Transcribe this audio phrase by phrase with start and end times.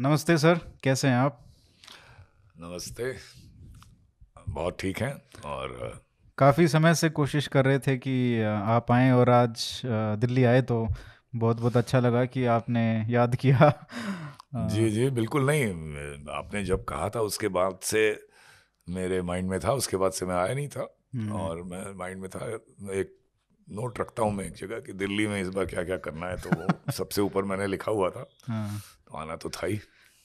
[0.00, 1.44] नमस्ते सर कैसे हैं आप?
[2.58, 3.16] नमस्ते।
[4.48, 6.00] बहुत ठीक हैं और
[6.38, 10.88] काफ़ी समय से कोशिश कर रहे थे कि आप आएँ और आज दिल्ली आए तो
[11.36, 13.88] बहुत बहुत अच्छा लगा कि आपने याद किया।
[14.54, 15.66] जी जी बिल्कुल नहीं।
[16.30, 18.26] आपने जब कहा था उसके बाद से
[18.88, 22.20] मेरे माइंड में था उसके बाद से मैं आया नहीं था। हम्म। और मैं माइंड
[22.20, 22.46] में था
[22.92, 23.16] एक
[23.70, 26.36] नोट रखता हूँ मैं एक जगह कि दिल्ली में इस बार क्या क्या करना है
[26.36, 28.80] तो वो सबसे ऊपर मैंने लिखा हुआ था। हाँ।
[29.14, 29.80] आना तो था ही।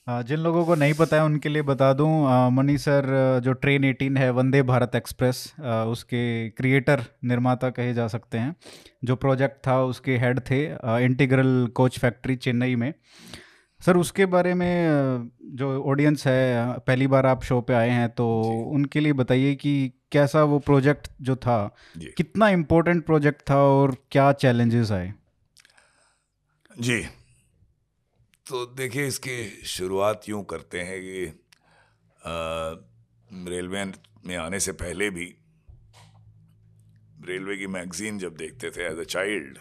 [0.08, 2.10] जिन लोगों को नहीं पता है उनके लिए बता दूँ
[2.52, 3.06] मनी सर
[3.44, 8.56] जो ट्रेन 18 है वंदे भारत एक्सप्रेस उसके क्रिएटर निर्माता कहे जा सकते हैं।
[9.04, 10.64] जो प्रोजेक्ट था उसके हेड थे
[11.06, 12.94] इंटीग्रल कोच फैक्ट्री चेन्नई में।
[13.82, 18.28] सर उसके बारे में जो ऑडियंस है पहली बार आप शो पे आए हैं तो
[18.72, 21.76] उनके लिए बताइए कि कैसा वो प्रोजेक्ट जो था
[22.18, 25.14] कितना इम्पोर्टेंट प्रोजेक्ट था और क्या चैलेंजेस आए?
[26.80, 27.04] जी।
[28.46, 31.26] तो देखिए, इसकी शुरुआत यूँ करते हैं कि
[33.50, 33.84] रेलवे
[34.26, 35.26] में आने से पहले भी
[37.26, 39.58] रेलवे की मैगजीन जब देखते थे एज अ चाइल्ड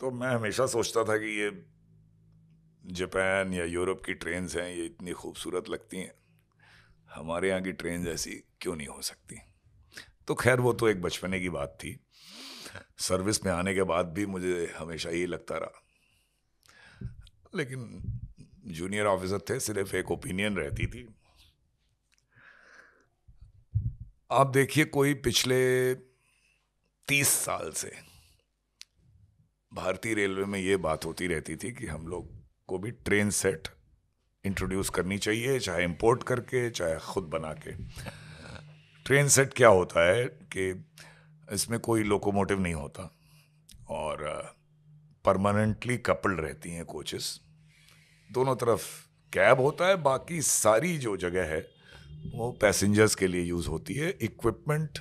[0.00, 1.50] तो मैं हमेशा सोचता था कि ये
[2.92, 6.12] जापान या यूरोप की ट्रेन्स हैं, ये इतनी खूबसूरत लगती हैं।
[7.14, 9.38] हमारे यहाँ की ट्रेन ऐसी क्यों नहीं हो सकती?
[10.28, 11.98] तो खैर, वो तो एक बचपने की बात थी।
[13.00, 15.81] सर्विस में आने के बाद भी मुझे हमेशा यही लगता रहा।
[17.54, 18.02] लेकिन
[18.66, 21.06] जूनियर ऑफिसर थे, सिर्फ़ एक ओपिनियन रहती थी।
[24.30, 25.94] आप देखिए कोई पिछले
[27.08, 27.92] तीस साल से
[29.72, 32.30] भारतीय रेलवे में ये बात होती रहती थी कि हम लोग
[32.68, 33.68] को भी ट्रेन सेट
[34.44, 37.72] इंट्रोड्यूस करनी चाहिए, चाहे इंपोर्ट करके, चाहे खुद बना के
[39.04, 40.84] ट्रेन सेट क्या होता है कि
[41.52, 43.10] इसमें कोई लोकोमोटिव नहीं होता
[43.88, 44.54] और
[45.24, 47.40] परमानेंटली कपल्ड रहती हैं कोचेस
[48.32, 51.70] दोनों तरफ़ कैब होता है, बाकी सारी जो जगह है,
[52.34, 54.98] वो पैसेंजर्स के लिए यूज़ होती है। इक्विपमेंट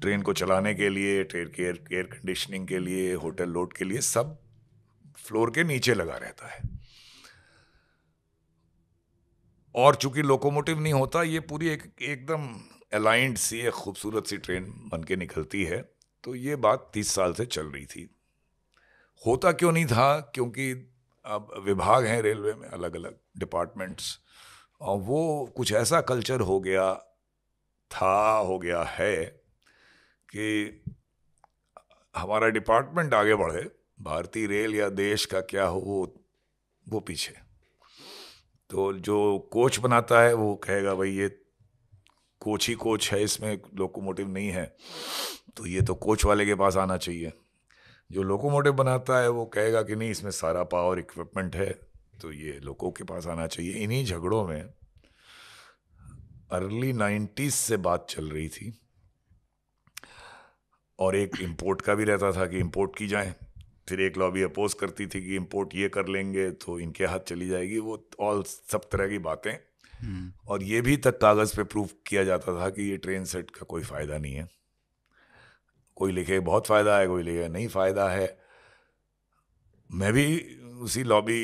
[0.00, 4.00] ट्रेन को चलाने के लिए ट्रेन के एयर कंडीशनिंग के लिए होटल लोड के लिए
[4.00, 4.42] सब
[5.16, 6.62] फ्लोर के नीचे लगा रहता है।
[9.74, 12.60] और चूँकि लोकोमोटिव नहीं होता, ये पूरी एक, एकदम
[12.92, 15.92] अलाइंड सी, एक खूबसूरत सी ट्रेन बन के निकलती है।
[16.24, 18.10] तो ये बात तीस साल से चल रही थी।
[19.26, 20.20] होता क्यों नहीं था?
[20.34, 20.94] क्योंकि
[21.28, 24.18] अब विभाग हैं रेलवे में अलग अलग डिपार्टमेंट्स
[24.80, 26.92] और वो कुछ ऐसा कल्चर हो गया,
[27.90, 29.24] था, हो गया है
[30.28, 30.82] कि
[32.14, 33.62] हमारा डिपार्टमेंट आगे बढ़े,
[34.00, 36.14] भारतीय रेल या देश का क्या हो, वो
[36.86, 37.34] वो पीछे।
[38.70, 41.28] तो जो कोच बनाता है, वो कहेगा, भाई, ये
[42.40, 44.64] कोच ही कोच है, इसमें लोकोमोटिव नहीं है
[45.56, 47.32] तो ये तो कोच वाले के पास आना चाहिए।
[48.10, 51.70] जो लोकोमोटिव बनाता है वो कहेगा कि नहीं इसमें सारा पावर इक्विपमेंट है
[52.22, 54.62] तो ये लोगों के पास आना चाहिए। इन्हीं झगड़ों में
[56.52, 58.72] अर्ली नाइन्टीज से बात चल रही थी
[60.98, 63.34] और एक इंपोर्ट का भी रहता था कि इंपोर्ट की जाए।
[63.88, 67.48] फिर एक लॉबी अपोज करती थी कि इंपोर्ट ये कर लेंगे तो इनके हाथ चली
[67.48, 69.52] जाएगी। वो ऑल सब तरह की बातें।
[70.00, 73.50] हम्म। और ये भी तक कागज़ पे प्रूफ किया जाता था कि ये ट्रेन सेट
[73.50, 74.48] का कोई फ़ायदा नहीं है।
[75.98, 78.26] कोई लिखे बहुत फ़ायदा है कोई लिखे नहीं फ़ायदा है।
[79.90, 80.26] मैं भी
[80.82, 81.40] उसी लॉबी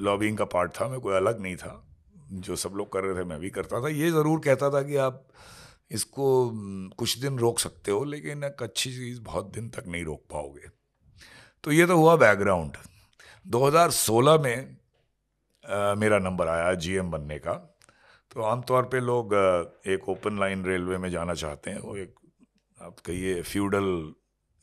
[0.00, 1.84] लॉबिंग का पार्ट था मैं कोई अलग नहीं था।
[2.30, 4.96] जो सब लोग कर रहे थे मैं भी करता था। ये ज़रूर कहता था कि
[4.98, 5.26] आप
[5.90, 6.26] इसको
[6.96, 10.68] कुछ दिन रोक सकते हो लेकिन एक अच्छी चीज़ बहुत दिन तक नहीं रोक पाओगे।
[11.64, 12.76] तो ये तो हुआ बैकग्राउंड
[13.46, 14.76] 2016 में
[15.64, 17.52] आ, मेरा नंबर आया जीएम बनने का।
[18.30, 19.34] तो आमतौर पे लोग
[19.86, 22.14] एक ओपन लाइन रेलवे में जाना चाहते हैं वो एक
[22.80, 23.86] आप कहिए फ्यूडल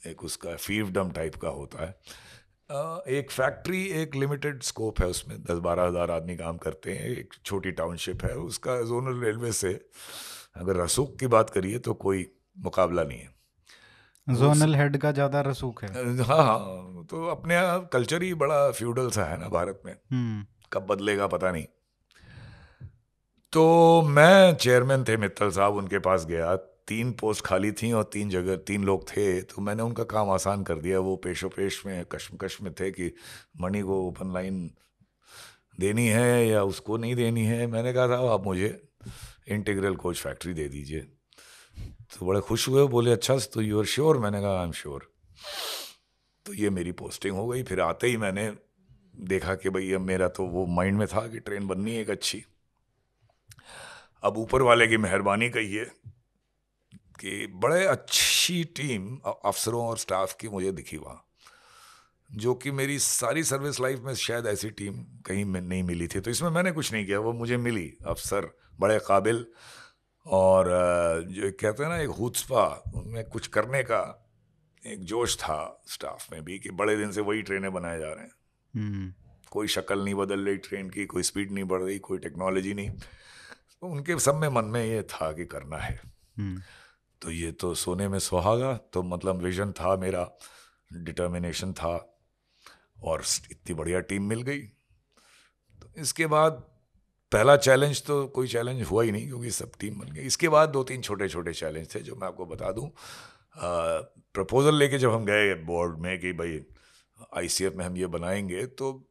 [0.02, 1.90] एक उसका फीवडम टाइप का होता है।
[3.09, 7.34] एक फैक्ट्री एक लिमिटेड स्कोप है उसमें। दस बारह हज़ार आदमी काम करते हैं एक
[7.46, 9.74] छोटी टाउनशिप है। उसका जोनल रेलवे से
[10.56, 12.26] अगर रसूख की बात करिए तो कोई
[12.58, 13.34] मुकाबला नहीं है।
[14.28, 15.90] जोनल हेड का ज़्यादा रसूख है।
[16.20, 17.56] हाँ हाँ तो अपने
[17.94, 21.66] कल्चर ही बड़ा फ्यूडल सा है ना भारत में। हम्म। कब बदलेगा पता नहीं।
[23.53, 26.56] तो मैं चेयरमैन थे मित्तल साहब उनके पास गया।
[26.87, 30.64] तीन पोस्ट खाली थी और तीन जगह, तीन लोग थे तो मैंने उनका काम आसान
[30.64, 33.14] कर दिया। वो पेशो पेश में, कश्मकश में थे कि
[33.61, 34.70] मणि को ओपन लाइन
[35.79, 38.82] देनी है या उसको नहीं देनी है। मैंने कहा था, आप मुझे
[39.47, 40.99] इंटीग्रल कोच फैक्ट्री दे दीजिए।
[42.11, 44.17] तो बड़े खुश हुए, बोले अच्छा तो यू आर श्योर?
[44.17, 45.11] मैंने कहा, आई एम श्योर।
[46.46, 48.52] तो ये मेरी पोस्टिंग हो गई। फिर आते ही मैंने
[49.20, 52.09] देखा कि भाई, अब मेरा तो वो माइंड में था कि ट्रेन बननी है एक
[52.09, 52.43] अच्छी।
[54.23, 55.85] अब ऊपर वाले की मेहरबानी कहिए।
[57.20, 61.22] कि बड़े अच्छी टीम अफसरों और स्टाफ की मुझे दिखी वहाँ
[62.29, 66.20] जो कि मेरी सारी सर्विस लाइफ में शायद ऐसी टीम कहीं में नहीं मिली थी
[66.20, 69.46] तो इसमें मैंने कुछ नहीं किया वो मुझे मिली अफसर बड़े काबिल
[70.26, 70.70] और
[71.29, 72.66] जो कहते हैं ना एक हुस्पा
[72.96, 74.02] उनमें कुछ करने का
[74.84, 78.23] एक जोश था स्टाफ में भी कि बड़े दिन से वही ट्रेनें बनाए जा रहे
[78.23, 78.32] हैं
[78.73, 79.14] हम्म।
[79.52, 82.90] कोई शक्ल नहीं बदल रही ट्रेन की कोई स्पीड नहीं बढ़ रही कोई टेक्नोलॉजी नहीं
[82.90, 86.00] तो उनके सब में मन में ये था कि करना है
[86.38, 86.62] हम्म।
[87.26, 90.38] तो ये तो सोने में सुहागा तो मतलब विजन था मेरा
[90.94, 92.20] डिटर्मिनेशन था
[93.04, 94.60] और इतनी बढ़िया टीम मिल गई।
[95.82, 96.52] तो इसके बाद
[97.32, 100.70] पहला चैलेंज तो कोई चैलेंज हुआ ही नहीं क्योंकि सब टीम बन गई इसके बाद
[100.70, 102.90] दो तीन छोटे छोटे चैलेंज थे जो मैं आपको बता दूँ।
[104.34, 106.62] प्रपोज़ल लेके जब हम गए बोर्ड में कि भाई
[107.38, 109.10] आईसीएफ में हम ये बनाएँगे तो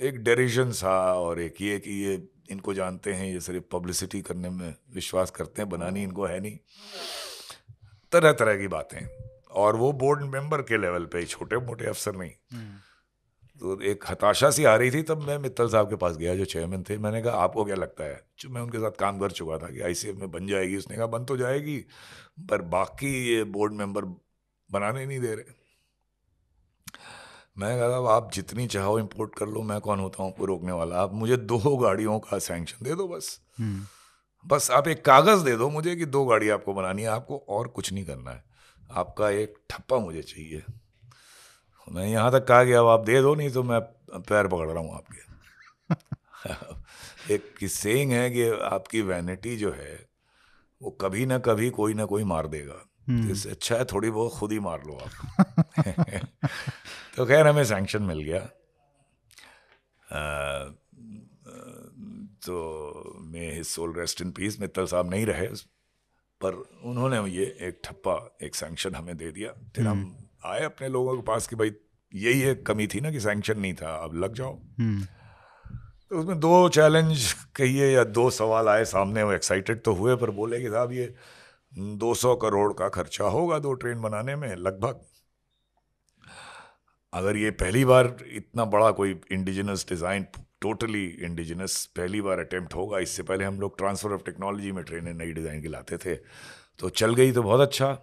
[0.00, 2.16] एक डेरिजन था और एक ये कि ये
[2.50, 6.58] इनको जानते हैं, ये सिर्फ़ पब्लिसिटी करने में विश्वास करते हैं, बनानी इनको है नहीं।
[8.12, 9.06] तरह तरह की बातें।
[9.50, 12.30] और वो बोर्ड मेंबर के लेवल पे छोटे मोटे अफसर नहीं।
[13.60, 16.44] तो एक हताशा सी आ रही थी तब मैं मित्तल साहब के पास गया, जो
[16.44, 18.26] चेयरमैन थे। मैंने कहा, आपको क्या लगता है?
[18.38, 21.06] जो मैं उनके साथ काम कर चुका था कि आई में बन जाएगी। उसने कहा,
[21.06, 21.78] बन तो जाएगी,
[22.40, 24.04] पर बाकी ये बोर्ड मेंबर
[24.70, 25.66] बनाने नहीं दे रहे।
[27.58, 30.96] मैं कहा आप जितनी चाहो इंपोर्ट कर लो मैं कौन होता हूँ आपको रोकने वाला?
[30.96, 33.86] आप मुझे दो गाड़ियों का सैंक्शन दे दो बस। हम्म।
[34.46, 37.68] बस आप एक कागज़ दे दो मुझे कि दो गाड़ी आपको बनानी है आपको और
[37.68, 38.44] कुछ नहीं करना है।
[38.90, 40.62] आपका एक ठप्पा मुझे चाहिए।
[41.92, 43.80] मैं यहाँ तक कहा गया अब आप दे दो नहीं तो मैं
[44.20, 45.26] पैर पकड़ रहा हूँ आपके।
[47.34, 50.08] एक सेइंग है कि आपकी वैनिटी जो है
[50.82, 54.32] वो कभी ना कभी कोई ना कोई मार देगा। हम्म। इससे अच्छा है थोड़ी बहुत
[54.32, 55.10] खुद ही मार लो आप।
[57.16, 58.40] तो खैर हमें सैंक्शन मिल गया
[60.08, 60.64] आ,
[62.42, 62.56] तो
[63.26, 65.46] मैं his soul rest in peace Mittal साहब नहीं रहे
[66.40, 66.54] पर
[66.84, 71.16] उन्होंने ये एक ठप्पा एक सैंक्शन हमें दे दिया फिर हम हम्म। आए अपने लोगों
[71.16, 71.72] के पास कि भाई
[72.12, 75.04] यही एक कमी थी ना कि सैंक्शन नहीं था अब लग जाओ हम्म।
[76.10, 80.30] तो उसमें दो चैलेंज कहिए या दो सवाल आए सामने वो एक्साइटेड तो हुए पर
[80.32, 81.14] बोले कि साहब ये
[81.98, 85.00] 200 करोड़ का खर्चा होगा दो ट्रेन बनाने में लगभग
[87.16, 90.26] अगर ये पहली बार इतना बड़ा कोई इंडिजिनस डिज़ाइन
[90.62, 95.12] टोटली इंडिजिनस पहली बार अटेम्प्ट होगा, इससे पहले हम लोग ट्रांसफ़र ऑफ़ टेक्नोलॉजी में ट्रेनें
[95.14, 96.14] नई डिज़ाइन की लाते थे।
[96.78, 97.96] तो चल गई तो बहुत अच्छा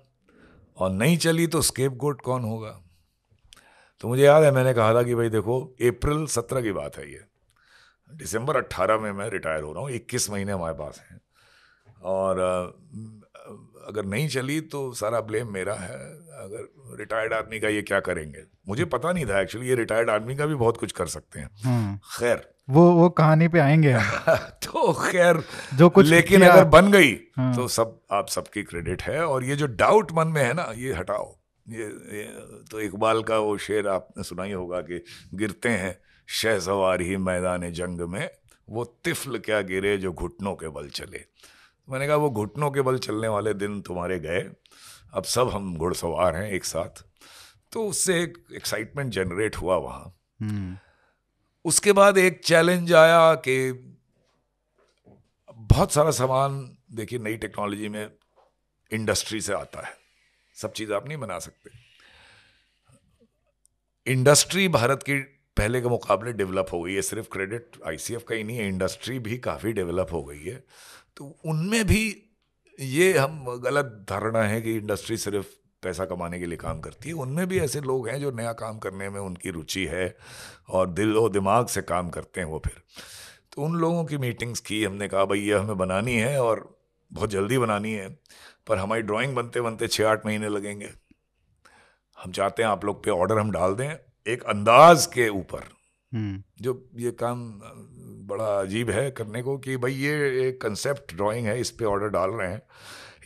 [0.77, 2.79] और नहीं चली तो स्केप गोट कौन होगा?
[4.03, 7.11] तो मुझे याद है, मैंने कहा था कि भाई देखो अप्रैल सत्रह की बात है
[7.11, 7.21] ये।
[8.09, 11.19] दिसंबर अट्ठारह में मैं रिटायर हो रहा हूँ, इक्कीस महीने हमारे पास हैं।
[12.05, 12.39] और
[13.87, 15.97] अगर नहीं चली तो सारा ब्लेम मेरा है
[16.43, 18.39] अगर रिटायर्ड आदमी का ये क्या करेंगे?
[18.67, 21.49] मुझे पता नहीं था एक्चुअली ये रिटायर्ड आदमी का भी बहुत कुछ कर सकते हैं।
[21.63, 23.93] हम्म। खैर। वो वो कहानी पे आएँगे
[24.37, 25.43] तो खैर
[25.73, 29.55] जो कुछ लेकिन अगर बन गई हाँ। तो सब आप सबकी क्रेडिट है और ये
[29.55, 31.37] जो डाउट मन में है ना ये हटाओ।
[31.69, 32.23] ये, ये
[32.71, 35.03] तो इकबाल का वो शेर आपने सुना ही होगा कि
[35.33, 35.97] गिरते हैं
[36.27, 38.29] शहसवार ही मैदान जंग में
[38.69, 41.25] वो तिफल क्या गिरे जो घुटनों के बल चले।
[41.89, 44.41] मैंने कहा वो घुटनों के बल चलने वाले दिन तुम्हारे गए
[45.13, 47.03] अब सब हम घुड़सवार हैं एक साथ।
[47.71, 50.77] तो उससे एक एक्साइटमेंट जनरेट हुआ वहाँ। हम्म।
[51.65, 53.89] उसके बाद एक चैलेंज आया कि
[55.55, 58.11] बहुत सारा सामान देखिए नई टेक्नोलॉजी में
[58.91, 59.93] इंडस्ट्री से आता है।
[60.55, 61.69] सब चीज़ आप नहीं बना सकते।
[64.11, 65.19] इंडस्ट्री भारत की
[65.57, 69.19] पहले के मुकाबले डेवलप हो गई है। सिर्फ़ क्रेडिट आईसीएफ का ही नहीं है इंडस्ट्री
[69.19, 70.63] भी काफ़ी डेवलप हो गई है।
[71.17, 72.22] तो उनमें भी
[72.79, 75.47] ये हम गलत धारणा है कि इंडस्ट्री सिर्फ़
[75.83, 78.79] पैसा कमाने के लिए काम करती है। उनमें भी ऐसे लोग हैं जो नया काम
[78.79, 80.17] करने में उनकी रुचि है
[80.69, 82.81] और दिल और दिमाग से काम करते हैं वो फिर।
[83.53, 86.77] तो उन लोगों की मीटिंग्स की हमने कहा भाई ये हमें बनानी है और
[87.13, 88.19] बहुत जल्दी बनानी है
[88.67, 90.89] पर हमारी ड्राइंग बनते बनते छः आठ महीने लगेंगे।
[92.23, 93.95] हम चाहते हैं आप लोग पे ऑर्डर हम डाल दें
[94.27, 95.63] एक अंदाज के ऊपर।
[96.13, 97.61] हम्म। जो ये काम
[98.25, 100.13] बड़ा अजीब है करने को कि भाई ये
[100.47, 102.61] एक कंसेप्ट ड्राइंग है इस पे ऑर्डर डाल रहे हैं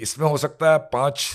[0.01, 1.27] इसमें हो सकता है पाँच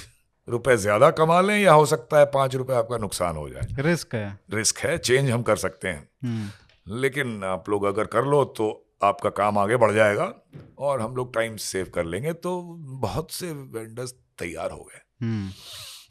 [0.49, 4.15] रुपए ज़्यादा कमा लें या हो सकता है पाँच रुपए आपका नुकसान हो जाए रिस्क
[4.15, 8.45] है रिस्क है चेंज हम कर सकते हैं हम्म। लेकिन आप लोग अगर कर लो
[8.57, 8.69] तो
[9.03, 10.33] आपका काम आगे बढ़ जाएगा
[10.81, 12.61] और हम लोग टाइम सेव कर लेंगे तो
[13.01, 15.51] बहुत से वेंडर्स तैयार हो गए हम्म।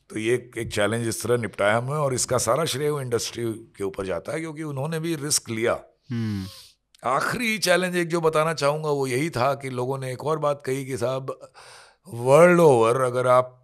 [0.09, 3.43] तो ये एक चैलेंज इस तरह निपटाया हमें और इसका सारा श्रेय इंडस्ट्री
[3.77, 5.73] के ऊपर जाता है क्योंकि उन्होंने भी रिस्क लिया
[6.11, 6.45] हम्म।
[7.03, 10.61] आखिरी चैलेंज एक जो बताना चाहूँगा वो यही था कि लोगों ने एक और बात
[10.65, 11.35] कही कि साहब
[12.07, 13.57] वर्ल्ड ओवर अगर आप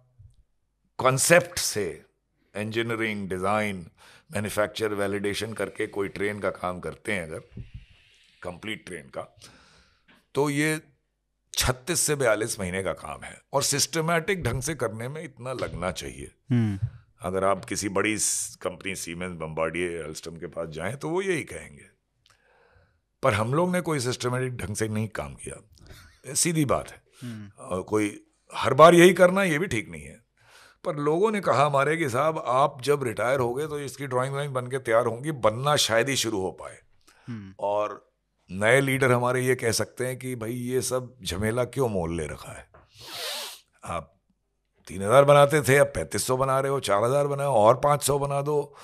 [0.98, 1.86] कॉन्सेप्ट से
[2.54, 3.86] इंजीनियरिंग डिज़ाइन
[4.32, 7.40] मैन्युफैक्चर वैलिडेशन करके कोई ट्रेन का काम करते हैं अगर
[8.42, 9.26] कंप्लीट ट्रेन का
[10.34, 10.80] तो ये
[11.54, 15.90] छत्तीस से बयालीस महीने का काम है और सिस्टमेटिक ढंग से करने में इतना लगना
[15.92, 16.88] चाहिए हम्म।
[17.22, 18.16] अगर आप किसी बड़ी
[18.62, 21.87] कंपनी सीमेंस बम्बार्डिए एल्स्टम के पास जाएँ तो वो यही कहेंगे
[23.22, 27.64] पर हम लोग ने कोई सिस्टमेटिक ढंग से नहीं काम किया। सीधी बात है। हम्म।
[27.64, 28.16] और कोई
[28.52, 30.16] हर बार यही करना ये भी ठीक नहीं है।
[30.84, 34.34] पर लोगों ने कहा हमारे कि साहब आप जब रिटायर हो गए तो इसकी ड्राइंग
[34.34, 36.78] व्राइंग बन के तैयार होंगी बनना शायद ही शुरू हो पाए।
[37.28, 38.04] हम्म। और
[38.50, 42.26] नए लीडर हमारे ये कह सकते हैं कि भाई ये सब झमेला क्यों मोल ले
[42.26, 42.66] रखा है?
[43.84, 44.14] आप
[44.88, 48.02] तीन हज़ार बनाते थे अब पैंतीस सौ बना रहे हो चार हज़ार बनाओ और पाँच
[48.02, 48.74] सौ बना दो।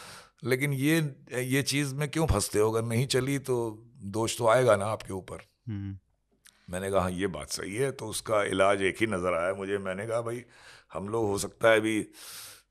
[0.44, 0.96] लेकिन ये
[1.42, 2.70] ये चीज़ में क्यों फंसते हो?
[2.72, 3.56] अगर नहीं चली तो
[4.04, 5.99] दोष तो आएगा ना आपके ऊपर हम्म।
[6.70, 10.06] मैंने कहा ये बात सही है तो उसका इलाज एक ही नज़र आया मुझे मैंने
[10.06, 10.44] कहा भाई
[10.92, 12.06] हम लोग हो सकता है अभी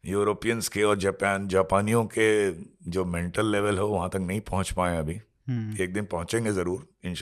[0.06, 2.52] यूरोपियंस के और जापान जापानियों के
[2.90, 6.88] जो मेंटल लेवल हो वहाँ तक नहीं पहुँच पाए अभी हम्म। एक दिन पहुँचेंगे ज़रूर
[7.06, 7.16] इन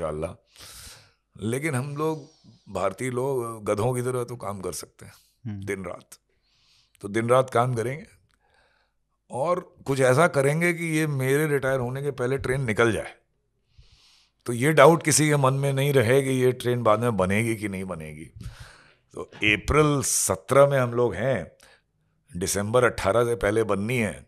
[1.36, 2.30] लेकिन हम लोग
[2.70, 5.14] भारतीय लोग गधों की तरह तो काम कर सकते हैं
[5.46, 6.18] हम्म। दिन रात
[7.02, 8.06] तो दिन रात काम करेंगे
[9.32, 13.16] और कुछ ऐसा करेंगे कि ये मेरे रिटायर होने के पहले ट्रेन निकल जाए
[14.46, 17.56] तो ये डाउट किसी के मन में नहीं रहे कि ये ट्रेन बाद में बनेगी
[17.56, 18.26] कि नहीं बनेगी।
[19.14, 21.52] तो अप्रैल सत्रह में हम लोग हैं
[22.38, 24.26] दिसंबर अट्ठारह से पहले बननी है,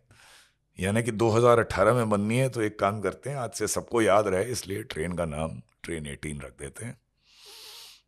[0.80, 4.28] यानी कि 2018 में बननी है तो एक काम करते हैं, आज से सबको याद
[4.28, 6.98] रहे, इसलिए ट्रेन का नाम ट्रेन एटीन रख देते हैं।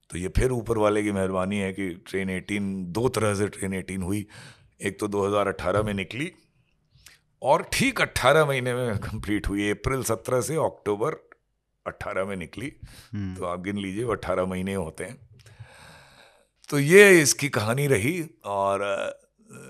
[0.09, 3.74] तो ये फिर ऊपर वाले की मेहरबानी है कि ट्रेन एटीन दो तरह से ट्रेन
[3.74, 4.27] एटीन हुई,
[4.81, 6.31] एक तो 2018 में निकली,
[7.41, 11.25] और ठीक 18 महीने में कंप्लीट हुई अप्रैल 17 से अक्टूबर
[11.88, 12.72] 18 में निकली
[13.13, 15.18] हम्म। तो आप गिन लीजिए वो अट्ठारह महीने होते हैं।
[16.70, 18.84] तो ये इसकी कहानी रही और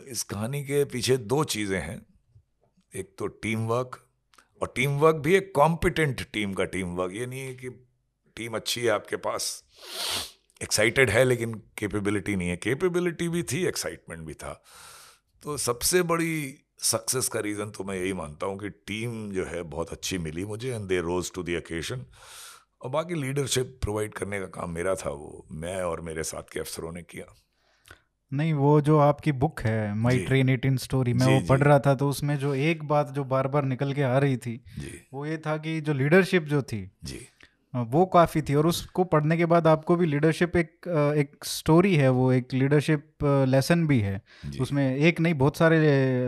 [0.07, 2.05] इस कहानी के पीछे दो चीज़ें हैं।
[2.93, 3.99] एक तो टीम वर्क
[4.61, 7.69] और टीम वर्क भी एक कॉम्पिटेंट टीम का टीम वर्क ये नहीं है कि
[8.37, 9.63] टीम अच्छी है आपके पास
[10.61, 14.63] एक्साइटेड है लेकिन कैपेबिलिटी नहीं है। कैपेबिलिटी भी थी एक्साइटमेंट भी था।
[15.43, 19.63] तो सबसे बड़ी सक्सेस का रीज़न तो मैं यही मानता हूँ कि टीम जो है
[19.63, 22.05] बहुत अच्छी मिली मुझे and they rose to the occasion
[22.81, 26.59] और बाकी लीडरशिप प्रोवाइड करने का काम मेरा था वो मैं और मेरे साथ के
[26.59, 27.25] अफसरों ने किया।
[28.33, 31.95] नहीं वो जो आपकी बुक है माई ट्रेन एटीन स्टोरी मैं वो पढ़ रहा था
[31.95, 34.63] तो उसमें जो एक बात जो बार बार निकल के आ रही थी
[35.13, 37.27] वो ये था कि जो लीडरशिप जो थी जी।
[37.75, 42.09] वो काफ़ी थी। और उसको पढ़ने के बाद आपको भी लीडरशिप एक एक स्टोरी है
[42.09, 44.21] वो एक लीडरशिप लेसन भी है।
[44.61, 45.79] उसमें एक नहीं बहुत सारे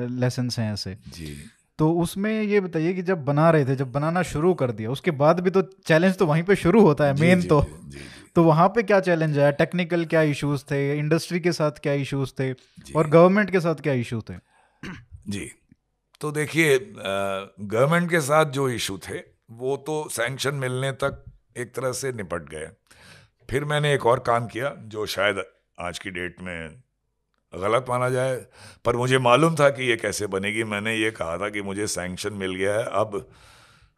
[0.10, 1.36] लेसन हैं ऐसे। जी।
[1.80, 5.12] तो उसमें ये बताइए कि जब बना रहे थे जब बनाना शुरू कर दिया उसके
[5.14, 8.00] बाद भी तो चैलेंज तो वहीं पे शुरू होता है मेन तो। जी, जी,
[8.36, 9.52] तो वहाँ पे क्या चैलेंज आया?
[9.54, 10.98] टेक्निकल क्या इश्यूज़ थे?
[10.98, 12.52] इंडस्ट्री के साथ क्या इश्यूज़ थे?
[12.96, 14.36] और गवर्नमेंट के साथ क्या इशू थे?
[15.28, 15.50] जी।
[16.22, 19.18] तो देखिए गवर्नमेंट के साथ जो इशू थे
[19.54, 21.24] वो तो सैंक्शन मिलने तक
[21.58, 22.70] एक तरह से निपट गए।
[23.50, 25.44] फिर मैंने एक और काम किया जो शायद
[25.80, 26.84] आज की डेट में
[27.56, 28.46] गलत माना जाए
[28.86, 32.34] पर मुझे मालूम था कि ये कैसे बनेगी। मैंने ये कहा था कि मुझे सैंक्शन
[32.34, 33.30] मिल गया है। अब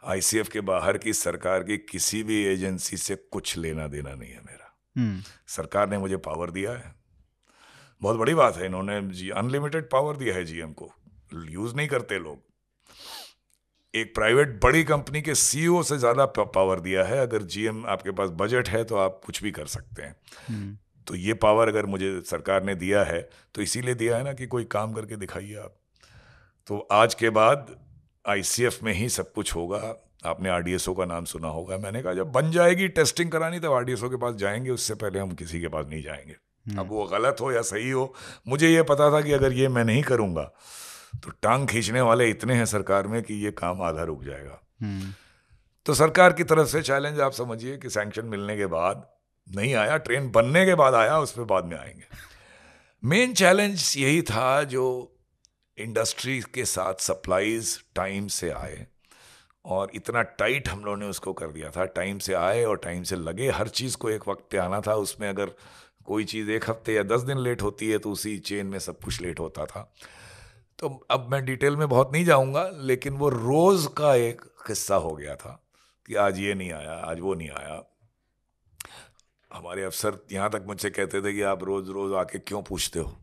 [0.05, 4.39] आईसीएफ के बाहर की सरकार की किसी भी एजेंसी से कुछ लेना देना नहीं है
[4.39, 6.95] मेरा। हम्म। सरकार ने मुझे पावर दिया है।
[8.01, 10.93] बहुत बड़ी बात है इन्होंने जी अनलिमिटेड पावर दिया है जीएम को।
[11.33, 12.48] यूज़ नहीं करते लोग।
[13.93, 18.29] एक प्राइवेट बड़ी कंपनी के सीईओ से ज़्यादा पावर दिया है। अगर जीएम आपके पास
[18.33, 20.15] बजट है तो आप कुछ भी कर सकते हैं।
[20.47, 20.77] हम्म।
[21.07, 23.21] तो ये पावर अगर मुझे सरकार ने दिया है
[23.55, 25.75] तो इसीलिए दिया है ना कि कोई काम करके दिखाइए आप।
[26.67, 27.75] तो आज के बाद
[28.25, 29.77] आईसीएफ में ही सब कुछ होगा।
[30.25, 34.09] आपने आरडीएसओ का नाम सुना होगा। मैंने कहा जब बन जाएगी टेस्टिंग करानी तब आरडीएसओ
[34.09, 37.37] के पास जाएँगे। उससे पहले हम किसी के पास नहीं जाएँगे। हम्म। अब वो गलत
[37.41, 38.13] हो या सही हो
[38.47, 40.51] मुझे ये पता था कि अगर ये मैं नहीं करूँगा
[41.15, 45.13] तो टांग खींचने वाले इतने हैं सरकार में कि ये काम आधा रुक जाएगा। हम्म।
[45.85, 49.07] तो सरकार की तरफ़ से चैलेंज आप समझिए कि सैंक्शन मिलने के बाद
[49.47, 52.03] नहीं आया ट्रेन बनने के बाद आया उस पर बाद में आएँगे।
[53.03, 55.15] मेन चैलेंज यही था जो
[55.77, 58.87] इंडस्ट्री के साथ सप्लाईज टाइम से आए
[59.65, 63.03] और इतना टाइट हम लोगों ने उसको कर दिया था। टाइम से आए और टाइम
[63.03, 65.51] से लगे हर चीज़ को एक वक्त पे आना था। उसमें अगर
[66.05, 68.99] कोई चीज़ एक हफ़्ते या दस दिन लेट होती है तो उसी चेन में सब
[68.99, 69.93] कुछ लेट होता था।
[70.79, 75.15] तो अब मैं डिटेल में बहुत नहीं जाऊँगा लेकिन वो रोज़ का एक किस्सा हो
[75.15, 75.63] गया था
[76.05, 77.83] कि आज ये नहीं आया आज वो नहीं आया।
[79.53, 83.15] हमारे अफसर यहाँ तक मुझसे कहते थे कि आप रोज़ रोज़ आके क्यों पूछते हो?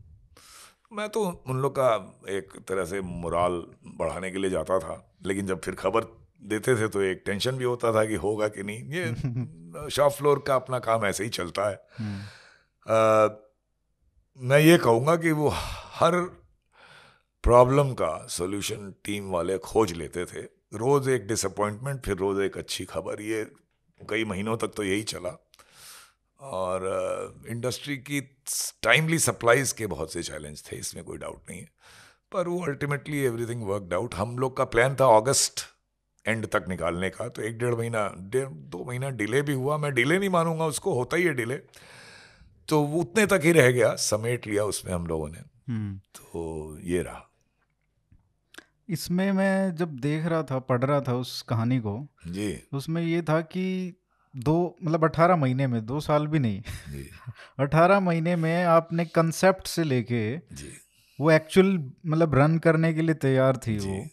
[0.93, 3.53] मैं तो उन लोग का एक तरह से मुराल
[3.87, 6.05] बढ़ाने के लिए जाता था लेकिन जब फिर खबर
[6.43, 10.45] देते थे तो एक टेंशन भी होता था कि होगा कि नहीं। ये शॉप फ्लोर
[10.47, 13.37] का अपना काम ऐसे ही चलता है। आ, हम्म।
[14.49, 15.49] मैं ये कहूँगा कि वो
[15.95, 16.46] हर
[17.47, 20.41] प्रॉब्लम का सोल्यूशन टीम वाले खोज लेते थे।
[20.75, 23.51] रोज़ एक डिसअपॉइंटमेंट फिर रोज़ एक अच्छी खबर। ये
[24.11, 25.47] कई महीनों तक तो यही चला।
[26.41, 28.21] और इंडस्ट्री की
[28.83, 31.69] टाइमली सप्लाईज के बहुत से चैलेंज थे इसमें कोई डाउट नहीं है।
[32.33, 35.55] पर वो अल्टीमेटली एवरीथिंग वर्कड आउट हम लोग का प्लान था अगस्त
[36.27, 39.95] एंड तक निकालने का। तो एक डेढ़ महीना डेढ़ दो महीना डिले भी हुआ। मैं
[39.95, 41.57] डिले नहीं मानूँगा उसको होता ही है डिले
[42.69, 45.39] तो वो उतने तक ही रह गया। समेट लिया उसमें हम लोगों ने।
[45.69, 47.26] हम्म। तो ये रहा।
[48.89, 53.23] इसमें मैं जब देख रहा था पढ़ रहा था उस कहानी को जी। उसमें ये
[53.23, 53.95] था कि
[54.37, 56.63] दो मतलब अठारह महीने में दो साल भी नहीं
[57.59, 60.37] अठारह महीने में आपने कंसेप्ट से लेके
[61.21, 64.07] वो एक्चुअल मतलब रन करने के लिए तैयार थी वो।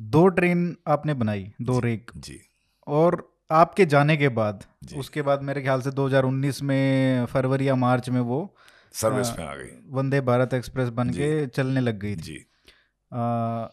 [0.00, 2.40] दो ट्रेन आपने बनाई दो रेक। जी।
[2.86, 4.64] और आपके जाने के बाद
[4.96, 8.56] उसके बाद मेरे ख्याल से 2019 में फरवरी या मार्च में वो
[8.92, 12.46] सर्विस। में आ गई। वंदे भारत एक्सप्रेस बन के चलने लग गई थी। जी।
[13.12, 13.66] आ,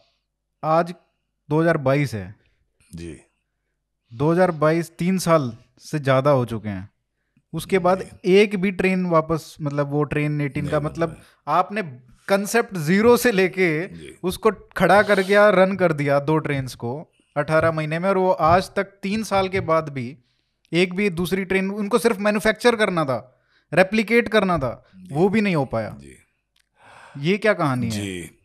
[0.62, 0.92] आज
[1.48, 2.34] 2022 है।
[2.90, 3.16] जी।
[4.12, 6.88] 2022 तीन साल से ज़्यादा हो चुके हैं।
[7.52, 11.16] उसके बाद एक भी ट्रेन वापस मतलब वो ट्रेन 18 का मतलब
[11.46, 11.82] आपने
[12.28, 13.68] कंसेप्ट ज़ीरो से लेके
[14.20, 16.92] उसको खड़ा कर गया रन कर दिया दो ट्रेन को
[17.36, 20.16] 18 महीने में और वो आज तक तीन साल के बाद भी
[20.72, 23.18] एक भी दूसरी ट्रेन उनको सिर्फ़ मैन्युफैक्चर करना था
[23.72, 24.72] रेप्लिकेट करना था
[25.12, 26.16] वो भी नहीं हो पाया। जी।
[27.20, 28.41] ये क्या कहानी है?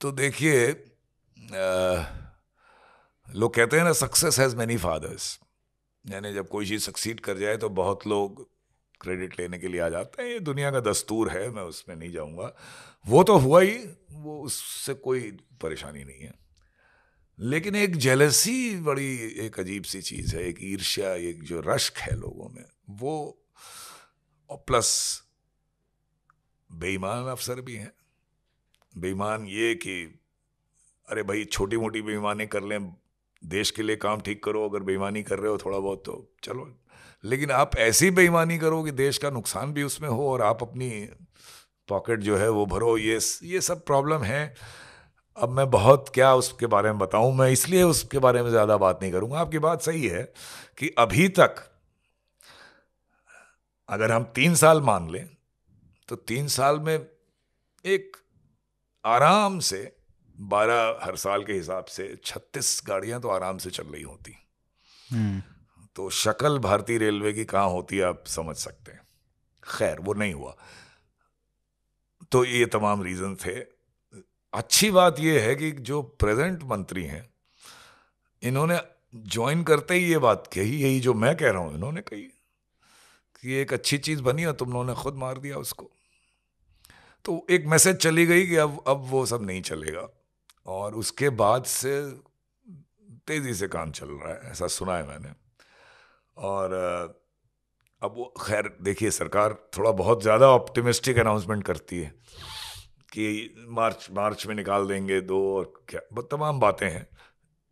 [0.00, 0.68] तो देखिए
[3.26, 5.38] लोग कहते हैं ना सक्सेस हैज़ मेनी फादर्स
[6.04, 8.48] यानी जब कोई चीज़ सक्सीड कर जाए तो बहुत लोग
[9.00, 12.12] क्रेडिट लेने के लिए आ जाते हैं। ये दुनिया का दस्तूर है, मैं उसमें नहीं
[12.12, 12.52] जाऊँगा।
[13.06, 13.76] वो तो हुआ ही,
[14.12, 15.30] वो उससे कोई
[15.62, 16.34] परेशानी नहीं है।
[17.38, 22.16] लेकिन एक जेलसी बड़ी, एक अजीब सी चीज़ है, एक ईर्ष्या, एक जो रश्क है
[22.16, 23.44] लोगों में, वो
[24.50, 25.22] और प्लस
[26.70, 27.92] बेईमान अफसर भी हैं।
[28.96, 30.02] बेईमान ये कि,
[31.08, 32.94] अरे भाई छोटी मोटी बेईमानी कर लें,
[33.42, 36.68] देश के लिए काम ठीक करो, अगर बेईमानी कर रहे हो थोड़ा बहुत तो चलो।
[37.24, 40.88] लेकिन आप ऐसी बेईमानी करो कि देश का नुकसान भी उसमें हो और आप अपनी
[41.88, 44.54] पॉकेट जो है वो भरो। ये ये सब प्रॉब्लम है।
[45.36, 47.34] अब मैं बहुत क्या उसके बारे में बताऊँ?
[47.34, 50.22] मैं इसलिए उसके बारे में ज़्यादा बात नहीं करूँगा। आपकी बात सही है
[50.78, 51.64] कि अभी तक
[53.88, 55.28] अगर हम तीन साल मान लें
[56.08, 56.94] तो तीन साल में
[57.84, 58.16] एक
[59.06, 59.96] आराम से
[60.40, 64.34] बारह हर साल के हिसाब से छत्तीस गाड़ियाँ तो आराम से चल रही होती।
[65.12, 65.42] हम्म,
[65.96, 69.00] तो शक्ल भारतीय रेलवे की कहाँ होती है आप समझ सकते हैं।
[69.64, 70.56] खैर वो नहीं हुआ।
[72.32, 73.60] तो ये तमाम रीज़न थे।
[74.54, 77.30] अच्छी बात ये है कि जो प्रेजेंट मंत्री हैं
[78.42, 78.80] इन्होंने
[79.14, 82.22] ज्वाइन करते ही ये बात कही यही जो मैं कह रहा हूँ इन्होंने कही
[83.42, 85.90] कि एक अच्छी चीज़ बनी और तुम लोगों ने खुद मार दिया उसको।
[87.26, 90.08] तो एक मैसेज चली गई कि अब अब वो सब नहीं चलेगा।
[90.66, 92.00] और उसके बाद से
[93.26, 95.32] तेज़ी से काम चल रहा है, ऐसा सुना है मैंने।
[96.36, 96.72] और
[98.02, 102.12] अब वो, खैर, देखिए, सरकार थोड़ा बहुत ज़्यादा ऑप्टिमिस्टिक अनाउंसमेंट करती है
[103.12, 107.06] कि मार्च मार्च में निकाल देंगे दो और क्या तमाम बातें हैं।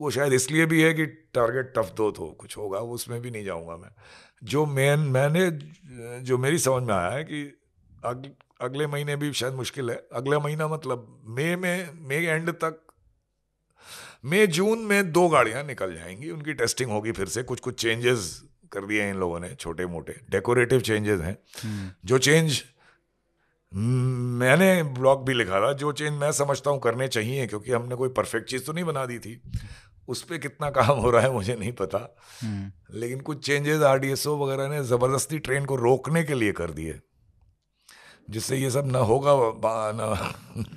[0.00, 3.30] वो शायद इसलिए भी है कि टारगेट टफ दो तो कुछ होगा, वो उसमें भी
[3.30, 3.90] नहीं जाऊँगा मैं।
[4.44, 5.50] जो मेन मैंने,
[6.22, 7.44] जो मेरी समझ में आया है कि
[8.64, 12.80] अगले महीने भी शायद मुश्किल है। अगला महीना मतलब मई में मई एंड तक
[14.24, 18.42] मई जून में दो गाड़ियाँ निकल जाएँगी। उनकी टेस्टिंग होगी फिर से। कुछ कुछ चेंजेस
[18.72, 22.62] कर दिए हैं इन लोगों ने छोटे मोटे डेकोरेटिव चेंजेस हैं। हम्म, जो चेंज
[23.72, 28.08] मैंने ब्लॉग भी लिखा था जो चेंज मैं समझता हूँ करने चाहिए क्योंकि हमने कोई
[28.08, 29.40] परफेक्ट चीज़ तो नहीं बना दी थी।
[30.08, 31.98] उस पर कितना काम हो रहा है मुझे नहीं पता।
[32.42, 37.00] हम्म, लेकिन कुछ चेंजेस आरडीएसओ वगैरह ने ज़बरदस्ती ट्रेन को रोकने के लिए कर दिए।
[38.30, 40.34] जिससे ये सब ना होगा बा- ना,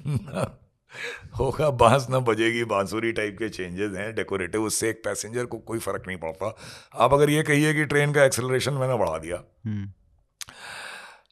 [0.07, 0.63] ना
[1.39, 5.79] होगा बाँस ना बजेगी बांसुरी टाइप के चेंजेस हैं डेकोरेटिव उससे एक पैसेंजर को कोई
[5.79, 6.57] फ़र्क नहीं पड़ता।
[6.95, 9.91] आप अगर ये कहिए कि ट्रेन का एक्सेलरेशन मैंने बढ़ा दिया। हम्म,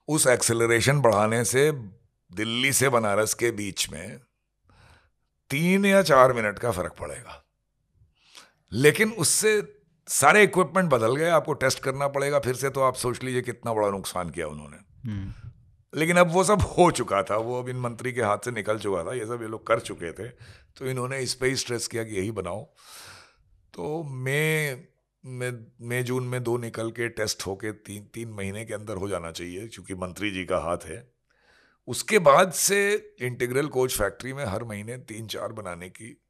[0.07, 1.71] उस एक्सेलरेशन बढ़ाने से
[2.33, 4.19] दिल्ली से बनारस के बीच में
[5.49, 7.43] तीन या चार मिनट का फ़र्क पड़ेगा।
[8.71, 13.23] लेकिन उससे सारे इक्विपमेंट बदल गए आपको टेस्ट करना पड़ेगा फिर से तो आप सोच
[13.23, 15.49] लीजिए कितना बड़ा नुकसान किया उन्होंने। हम्म,
[15.95, 18.79] लेकिन अब वो सब हो चुका था वो अब इन मंत्री के हाथ से निकल
[18.79, 20.27] चुका था ये सब ये लोग कर चुके थे
[20.77, 22.63] तो इन्होंने इस पर ही स्ट्रेस किया कि यही बनाओ।
[23.73, 24.87] तो में
[25.81, 29.31] मई जून में दो निकल के टेस्ट होके तीन तीन महीने के अंदर हो जाना
[29.31, 31.11] चाहिए क्योंकि मंत्री जी का हाथ है।
[31.87, 32.77] उसके बाद से
[33.21, 36.21] इंटीग्रल कोच फैक्ट्री में हर महीने तीन चार बनाने की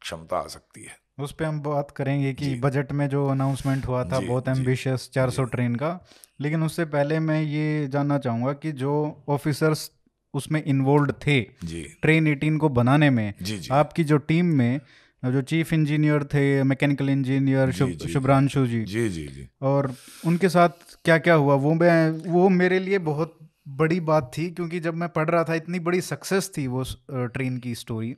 [0.00, 4.04] क्षमता आ सकती है। उस पर हम बात करेंगे कि बजट में जो अनाउंसमेंट हुआ
[4.04, 6.06] था बहुत एम्बिशियस 400 ट्रेन का
[6.40, 9.90] लेकिन उससे पहले मैं ये जानना चाहूँगा कि जो ऑफिसर्स
[10.34, 14.80] उसमें इन्वॉल्व थे जी। ट्रेन 18 को बनाने में जी जी। आपकी जो टीम में
[15.24, 19.94] जो चीफ इंजीनियर थे मैकेनिकल इंजीनियर शुभ शुभ्रांशु जी। जी जी जी। और
[20.26, 20.68] उनके साथ
[21.04, 21.54] क्या क्या हुआ?
[21.54, 25.54] वो मैं वो मेरे लिए बहुत बड़ी बात थी क्योंकि जब मैं पढ़ रहा था
[25.54, 28.16] इतनी बड़ी सक्सेस थी वो ट्रेन की स्टोरी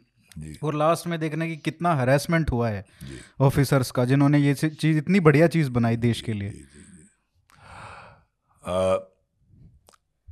[0.62, 2.85] और लास्ट में देखने की कितना हरेसमेंट हुआ है
[3.40, 6.52] ऑफिसर्स का जिन्होंने ये चीज़ इतनी बढ़िया चीज़ बनाई देश के लिए। आ,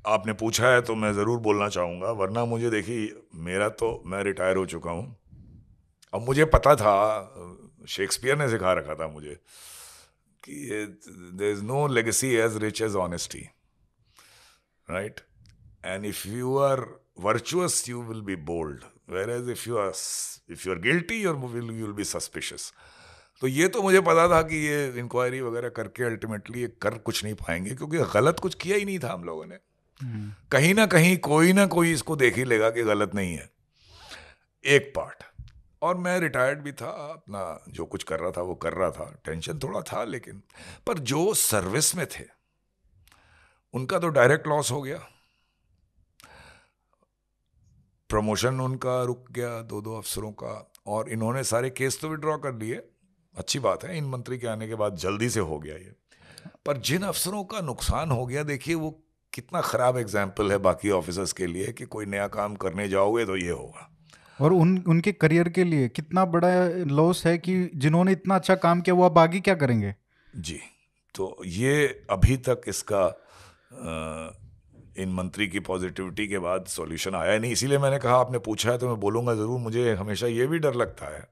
[0.06, 4.56] आपने पूछा है तो मैं ज़रूर बोलना चाहूँगा, वरना मुझे देखिए, मेरा तो मैं रिटायर
[4.56, 5.16] हो चुका हूँ।
[6.12, 6.94] अब मुझे पता था,
[7.88, 9.34] शेक्सपियर ने सिखा रखा था मुझे,
[10.42, 10.54] कि
[11.38, 13.40] there is no legacy as rich as honesty
[14.88, 15.20] right
[15.84, 16.84] and if you are
[17.20, 18.84] virtuous you will be bold
[19.30, 19.92] whereas if you are
[20.50, 22.72] if you are guilty और will you will be suspicious
[23.42, 27.24] तो ये तो मुझे पता था कि ये inquiry वगैरह करके अल्टीमेटली ये कर कुछ
[27.24, 29.58] नहीं पाएँगे क्योंकि गलत कुछ किया ही नहीं था हम लोगों ने।
[30.00, 33.50] हम्म। कहीं ना कहीं कोई ना कोई इसको देख ही लेगा कि गलत नहीं है।
[34.64, 35.22] एक पार्ट
[35.82, 39.10] और मैं रिटायर्ड भी था अपना जो कुछ कर रहा था वो कर रहा था।
[39.24, 40.42] टेंशन थोड़ा था लेकिन
[40.86, 42.24] पर जो सर्विस में थे
[43.74, 44.98] उनका तो डायरेक्ट लॉस हो गया।
[48.10, 52.54] प्रमोशन उनका रुक गया दो दो अफसरों का और इन्होंने सारे केस तो विड्रॉ कर
[52.54, 52.82] लिए।
[53.34, 55.92] अच्छी बात है इन मंत्री के आने के बाद जल्दी से हो गया ये।
[56.66, 58.90] पर जिन अफसरों का नुकसान हो गया देखिए वो
[59.32, 63.36] कितना ख़राब एग्ज़ाम्पल है बाकी ऑफिसर्स के लिए कि कोई नया काम करने जाओगे तो
[63.36, 63.88] ये होगा।
[64.38, 66.48] और उन उनके करियर के लिए कितना बड़ा
[66.90, 69.94] लॉस है कि जिन्होंने इतना अच्छा काम किया वो अब आगे क्या करेंगे?
[70.26, 70.58] जी
[71.14, 74.30] तो ये अभी तक इसका आ,
[74.98, 78.78] इन मंत्री की पॉजिटिविटी के बाद सॉल्यूशन आया नहीं। इसीलिए मैंने कहा आपने पूछा है
[78.78, 81.22] तो मैं बोलूँगा ज़रूर मुझे हमेशा ये भी डर लगता है।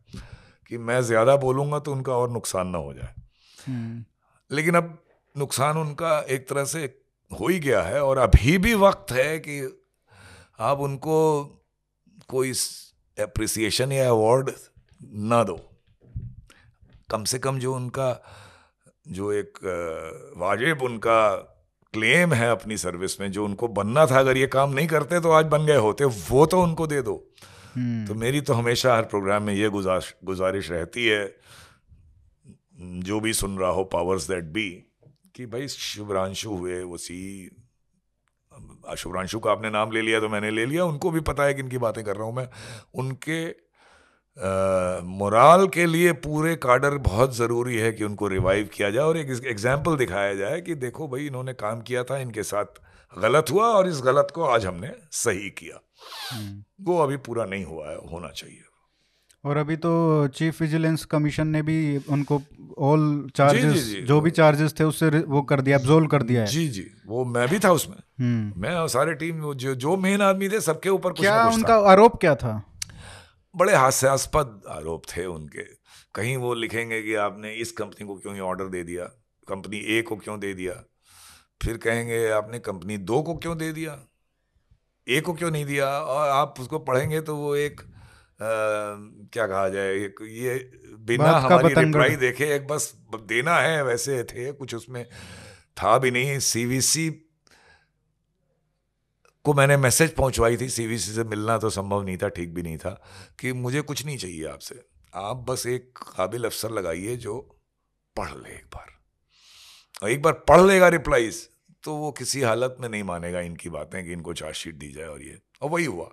[0.70, 3.14] कि मैं ज़्यादा बोलूँगा तो उनका और नुकसान ना हो जाए
[3.66, 4.04] हम्म।
[4.50, 4.96] लेकिन अब
[5.34, 6.84] नुकसान उनका एक तरह से
[7.30, 9.60] हो ही गया है और अभी भी वक्त है कि
[10.60, 11.18] आप उनको
[12.28, 12.52] कोई
[13.16, 14.50] अप्रिसिएशन या अवार्ड
[15.34, 15.58] ना दो
[17.10, 18.08] कम से कम जो उनका
[19.08, 19.58] जो एक
[20.36, 21.18] वाजिब उनका
[21.94, 25.30] क्लेम है अपनी सर्विस में जो उनको बनना था अगर ये काम नहीं करते तो
[25.30, 27.14] आज बन गए होते वो तो उनको दे दो।
[27.76, 31.34] तो मेरी तो हमेशा हर प्रोग्राम में ये गुजार गुजारिश रहती है,
[32.78, 34.68] जो भी सुन रहा हो पावर्स दैट बी
[35.34, 37.50] कि भाई शुभ्रांशु हुए सी
[38.96, 41.60] शुभ्रांशु का आपने नाम ले लिया तो मैंने ले लिया, उनको भी पता है कि
[41.60, 42.48] इनकी बातें कर रहा हूँ मैं।
[42.94, 43.44] उनके
[45.08, 49.30] मोराल के लिए पूरे काडर बहुत ज़रूरी है कि उनको रिवाइव किया जाए और एक
[49.46, 52.80] एग्ज़ाम्पल दिखाया जाए कि देखो भाई इन्होंने काम किया था, इनके साथ
[53.18, 55.80] गलत हुआ और इस गलत को आज हमने सही किया।
[56.32, 58.62] हम्म। वो अभी पूरा नहीं हुआ है होना चाहिए।
[59.44, 62.42] और अभी तो चीफ विजिलेंस कमीशन ने भी उनको
[62.78, 66.68] ऑल चार्जेस जो भी चार्जेस थे उससे वो कर दिया एब्जोल्व कर दिया है। जी
[66.68, 70.48] जी। वो मैं भी था उसमें। हम्म। मैं और सारे टीम जो जो मेन आदमी
[70.48, 72.72] थे सबके ऊपर क्या कुछ उनका आरोप क्या था?
[73.56, 75.62] बड़े हास्यास्पद आरोप थे उनके।
[76.14, 79.04] कहीं वो लिखेंगे कि आपने इस कंपनी को क्यों ऑर्डर दे दिया?
[79.48, 80.84] कंपनी ए को क्यों दे दिया?
[81.60, 83.98] फिर कहेंगे आपने कंपनी दो को क्यों दे दिया?
[85.06, 85.88] एक को क्यों नहीं दिया?
[85.88, 88.44] और आप उसको पढ़ेंगे तो वो एक आ,
[89.32, 90.54] क्या कहा जाए एक ये
[90.98, 92.92] बिना हमारी रिप्लाई देखे एक बस
[93.26, 95.04] देना है वैसे थे कुछ उसमें
[95.76, 97.08] था भी नहीं। सीवीसी
[99.44, 102.78] को मैंने मैसेज पहुंचवाई थी सीवीसी से मिलना तो संभव नहीं था ठीक भी नहीं
[102.78, 102.90] था
[103.40, 104.80] कि मुझे कुछ नहीं चाहिए आपसे।
[105.14, 107.38] आप बस एक काबिल अफसर लगाइए जो
[108.16, 108.95] पढ़ ले एक बार।
[110.02, 111.48] और एक बार पढ़ लेगा रिप्लाईज
[111.84, 115.22] तो वो किसी हालत में नहीं मानेगा इनकी बातें कि इनको चार्जशीट दी जाए और
[115.22, 116.10] ये। और वही हुआ।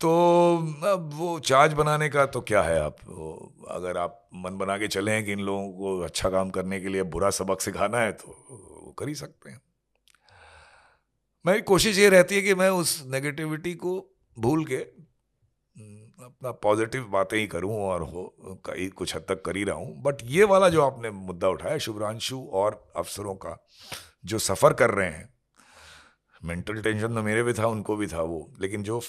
[0.00, 0.08] तो
[0.86, 2.96] अब वो चार्ज बनाने का तो क्या है आप?
[3.70, 6.88] अगर आप मन बना के चले हैं कि इन लोगों को अच्छा काम करने के
[6.88, 8.46] लिए बुरा सबक सिखाना है तो
[8.84, 9.60] वो कर ही सकते हैं।
[11.46, 14.76] मेरी कोशिश ये रहती है कि मैं उस नेगेटिविटी को भूल के
[16.26, 18.22] अपना पॉजिटिव बातें ही करूँ और हो
[18.66, 21.78] कई कुछ हद तक कर ही रहा हूँ। बट ये वाला जो आपने मुद्दा उठाया
[21.78, 23.56] शुभ्रांशु और अफसरों का
[24.24, 25.28] जो सफ़र कर रहे हैं
[26.42, 29.00] मेंटल टेंशन तो मेरे भी था उनको भी था वो। लेकिन जो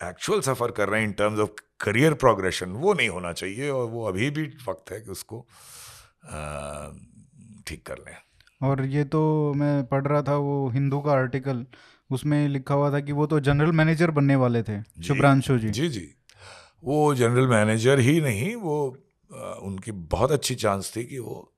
[0.00, 3.86] एक्चुअल सफ़र कर रहे हैं in terms of career progression वो नहीं होना चाहिए और
[3.86, 5.40] वो अभी भी वक्त है कि उसको
[7.66, 8.14] ठीक कर लें।
[8.60, 9.22] और ये तो
[9.54, 11.64] मैं पढ़ रहा था वो हिंदू का आर्टिकल
[12.10, 15.88] उसमें लिखा हुआ था कि वो तो जनरल मैनेजर बनने वाले थे शुभ्रांशु जी। जी
[15.88, 16.06] जी।
[16.82, 18.96] वो जनरल मैनेजर ही नहीं वो
[19.30, 21.52] आ, उनकी बहुत अच्छी चांस थी कि वो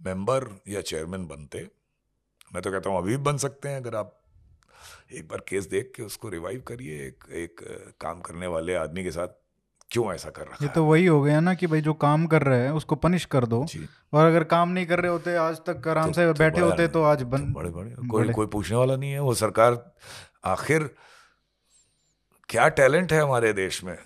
[0.00, 1.58] मेंबर या चेयरमैन बनते।
[2.54, 4.14] मैं तो कहता हूँ अभी भी बन सकते हैं अगर आप
[5.12, 7.60] एक बार केस देख के उसको रिवाइव करिए एक एक
[8.00, 9.28] काम करने वाले आदमी के साथ
[9.90, 10.58] क्यों ऐसा कर रहा है?
[10.62, 13.24] ये तो वही हो गया ना कि भाई जो काम कर रहे हैं उसको पनिश
[13.24, 13.64] कर दो।
[14.12, 16.88] और अगर काम नहीं कर रहे होते आज तक आराम तो, से तो बैठे होते
[16.88, 19.94] तो आज बन तो बड़े बड़े। कोई कोई पूछने वाला नहीं है वो सरकार
[20.44, 20.90] आखिर
[22.48, 23.96] क्या टैलेंट है हमारे देश में?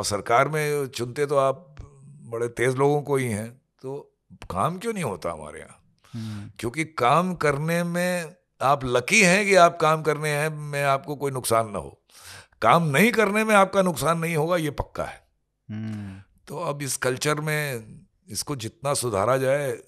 [0.00, 1.76] और सरकार में चुनते तो आप
[2.22, 3.50] बड़े तेज लोगों को ही हैं
[3.82, 4.18] तो
[4.50, 5.80] काम क्यों नहीं होता हमारे यहाँ?
[6.12, 11.16] हम्म। क्योंकि काम करने में आप लकी हैं कि आप काम करने हैं में आपको
[11.16, 12.02] कोई नुकसान ना हो।
[12.62, 15.26] काम नहीं करने में आपका नुकसान नहीं होगा ये पक्का है।
[15.70, 17.84] हम्म, तो अब इस कल्चर में
[18.28, 19.78] इसको जितना सुधारा जाए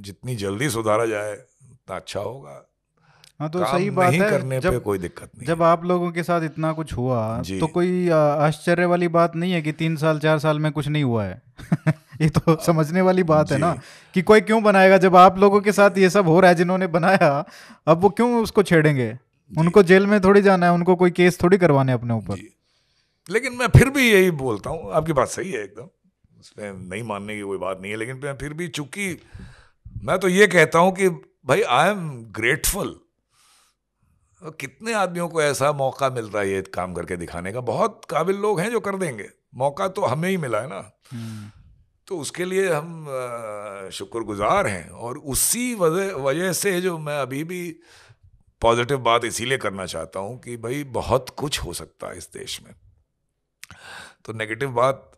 [0.00, 1.34] जितनी जल्दी सुधारा जाए
[1.72, 2.73] उतना अच्छा होगा।
[3.40, 6.12] हाँ तो सही बात नहीं है करने जब, पे कोई दिक्कत नहीं जब आप लोगों
[6.12, 10.18] के साथ इतना कुछ हुआ तो कोई आश्चर्य वाली बात नहीं है कि तीन साल
[10.18, 11.42] चार साल में कुछ नहीं हुआ है।
[12.20, 13.80] ये तो समझने वाली बात है ना
[14.14, 14.98] कि कोई क्यों बनाएगा?
[14.98, 17.44] जब आप लोगों के साथ ये सब हो रहा है जिन्होंने बनाया
[17.86, 19.18] अब वो क्यों उसको छेड़ेंगे?
[19.58, 22.36] उनको जेल में थोड़ी जाना है उनको कोई केस थोड़ी करवाने अपने ऊपर।
[23.30, 25.88] लेकिन मैं फिर भी यही बोलता हूँ आपकी बात सही है एकदम।
[26.40, 29.22] उसमें नहीं मानने की कोई बात नहीं है लेकिन मैं फिर भी चूँकि
[30.02, 31.08] मैं तो ये कहता हूँ कि
[31.46, 33.00] भाई आई एम ग्रेटफुल
[34.50, 37.60] कितने आदमियों को ऐसा मौका मिल रहा है ये काम करके दिखाने का?
[37.60, 40.80] बहुत काबिल लोग हैं जो कर देंगे। मौका तो हमें ही मिला है ना।
[41.12, 41.50] हम्म,
[42.08, 43.06] तो उसके लिए हम
[43.92, 47.60] शुक्रगुजार हैं और उसी वजह वजह से जो मैं अभी भी
[48.62, 52.60] पॉजिटिव बात इसीलिए करना चाहता हूँ कि भाई बहुत कुछ हो सकता है इस देश
[52.62, 52.74] में।
[54.24, 55.10] तो नेगेटिव बात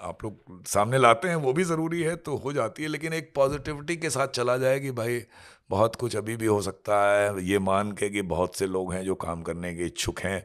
[0.00, 3.32] आप लोग सामने लाते हैं वो भी ज़रूरी है तो हो जाती है लेकिन एक
[3.34, 5.20] पॉजिटिविटी के साथ चला जाए कि भाई
[5.72, 9.04] बहुत कुछ अभी भी हो सकता है। ये मान के कि बहुत से लोग हैं
[9.04, 10.44] जो काम करने के इच्छुक हैं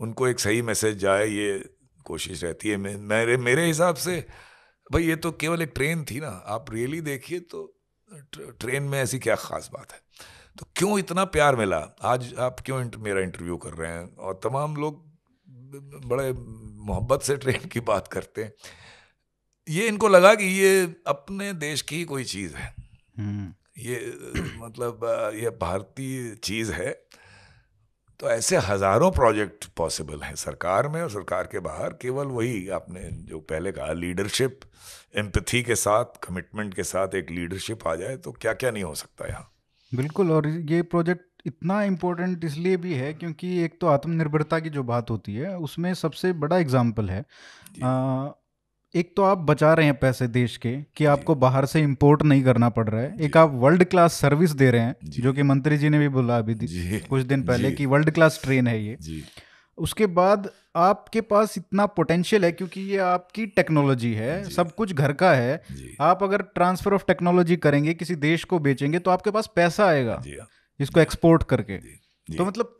[0.00, 1.58] उनको एक सही मैसेज जाए ये
[2.06, 4.14] कोशिश रहती है। मेरे मेरे हिसाब से
[4.90, 7.64] भाई ये तो केवल एक ट्रेन थी ना। आप रियली देखिए तो
[8.60, 10.00] ट्रेन में ऐसी क्या ख़ास बात है?
[10.58, 11.78] तो क्यों इतना प्यार मिला?
[12.02, 14.16] आज आप क्यों इंट, मेरा इंटरव्यू कर रहे हैं?
[14.16, 15.06] और तमाम लोग
[16.06, 18.52] बड़े मोहब्बत से ट्रेन की बात करते हैं।
[19.68, 22.74] ये इनको लगा कि ये अपने देश की ही कोई चीज़ है।
[23.18, 23.96] हम्म, ये
[24.58, 25.00] मतलब
[25.34, 26.90] ये भारतीय चीज़ है।
[28.20, 33.00] तो ऐसे हज़ारों प्रोजेक्ट पॉसिबल हैं सरकार में और सरकार के बाहर। केवल वही आपने
[33.24, 34.60] जो पहले कहा लीडरशिप
[35.16, 38.94] एम्पथी के साथ कमिटमेंट के साथ एक लीडरशिप आ जाए तो क्या क्या नहीं हो
[38.94, 39.50] सकता यहाँ?
[39.92, 44.82] बिल्कुल और ये प्रोजेक्ट इतना इम्पोर्टेंट इसलिए भी है क्योंकि एक तो आत्मनिर्भरता की जो
[44.82, 47.24] बात होती है उसमें सबसे बड़ा एग्ज़ाम्पल है।
[48.94, 52.42] एक तो आप बचा रहे हैं पैसे देश के कि आपको बाहर से इंपोर्ट नहीं
[52.44, 55.78] करना पड़ रहा है। एक आप वर्ल्ड क्लास सर्विस दे रहे हैं जो। कि मंत्री
[55.78, 56.54] जी ने भी बोला अभी
[57.00, 59.22] कुछ दिन पहले कि वर्ल्ड क्लास ट्रेन है ये।
[59.78, 65.12] उसके बाद आपके पास इतना पोटेंशियल है क्योंकि ये आपकी टेक्नोलॉजी है सब कुछ घर
[65.12, 65.62] का है।
[66.00, 70.22] आप अगर ट्रांसफ़र ऑफ़ टेक्नोलॉजी करेंगे किसी देश को बेचेंगे तो आपके पास पैसा आएगा
[70.80, 71.76] इसको एक्सपोर्ट करके।
[72.36, 72.78] तो मतलब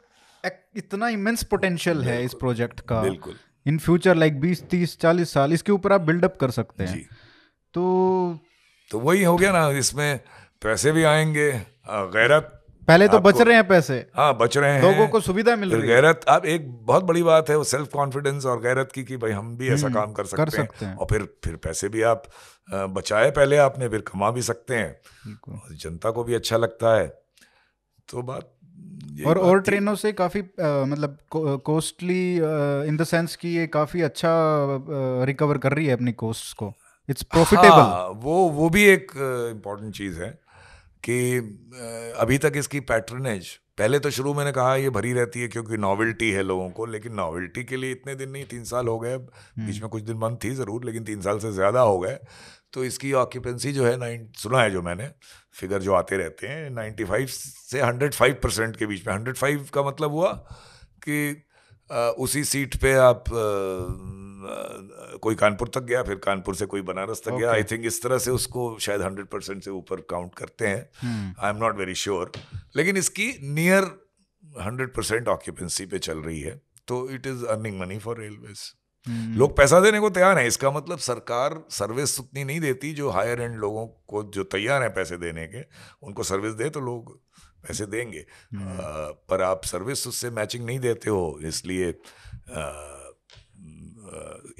[0.76, 3.34] इतना इमेंस पोटेंशियल है इस प्रोजेक्ट का। बिल्कुल।
[3.66, 7.08] इन फ्यूचर लाइक बीस तीस चालीस साल इसके ऊपर आप बिल्डअप कर सकते हैं।
[7.74, 8.38] तो
[8.90, 10.20] तो वही हो गया ना इसमें
[10.62, 11.52] पैसे भी आएँगे
[11.90, 12.54] गैरत
[12.88, 15.80] पहले तो बच रहे हैं पैसे। हाँ बच रहे हैं। लोगों को सुविधा मिल रही
[15.80, 19.16] है। गैरत अब एक बहुत बड़ी बात है वो सेल्फ कॉन्फिडेंस और गैरत की कि
[19.16, 21.56] भाई हम भी ऐसा काम कर सकते, हम्म, कर सकते हैं। हैं। और फिर फिर
[21.56, 22.22] पैसे भी आप
[22.72, 25.00] बचाए पहले आपने फिर कमा भी सकते हैं।
[25.72, 27.08] जनता को भी अच्छा लगता है।
[28.08, 28.57] तो बात
[29.26, 31.16] और और ट्रेनों से काफ़ी मतलब
[31.66, 32.20] कॉस्टली
[32.88, 34.30] इन द सेंस कि ये काफ़ी अच्छा
[35.26, 36.72] रिकवर कर रही है अपनी कॉस्ट्स को।
[37.08, 39.12] इट्स प्रॉफिटेबल हाँ, वो वो भी एक
[39.50, 40.30] इम्पोर्टेंट चीज़ है
[41.04, 41.16] कि
[42.20, 46.30] अभी तक इसकी पैटर्नेज पहले तो शुरू मैंने कहा ये भरी रहती है क्योंकि नॉवेल्टी
[46.30, 49.80] है लोगों को लेकिन नॉवेल्टी के लिए इतने दिन नहीं तीन साल हो गए। बीच
[49.82, 52.18] में कुछ दिन बंद थी ज़रूर लेकिन तीन साल से ज़्यादा हो गए।
[52.72, 55.08] तो इसकी ऑक्यूपेंसी जो है नाइन सुना है जो मैंने
[55.52, 60.12] फिगर जो आते रहते हैं 95 से 105 परसेंट के बीच में। 105 का मतलब
[60.12, 60.32] हुआ
[61.08, 61.44] कि
[62.18, 63.24] उसी सीट पे आप
[65.22, 67.40] कोई कानपुर तक गया फिर कानपुर से कोई बनारस तक okay.
[67.40, 71.34] गया आई थिंक इस तरह से उसको शायद 100 परसेंट से ऊपर काउंट करते हैं।
[71.38, 72.32] I am not very sure
[72.76, 73.84] लेकिन इसकी नियर
[74.62, 78.60] 100 परसेंट ऑक्यूपेंसी पे चल रही है। तो it is earning money for railways
[79.08, 83.40] लोग पैसा देने को तैयार हैं। इसका मतलब सरकार सर्विस उतनी नहीं देती जो हायर
[83.40, 85.62] एंड लोगों को जो तैयार हैं पैसे देने के।
[86.02, 88.26] उनको सर्विस दे तो लोग पैसे देंगे। अ,
[89.28, 91.94] पर आप सर्विस उससे मैचिंग नहीं देते हो। इसलिए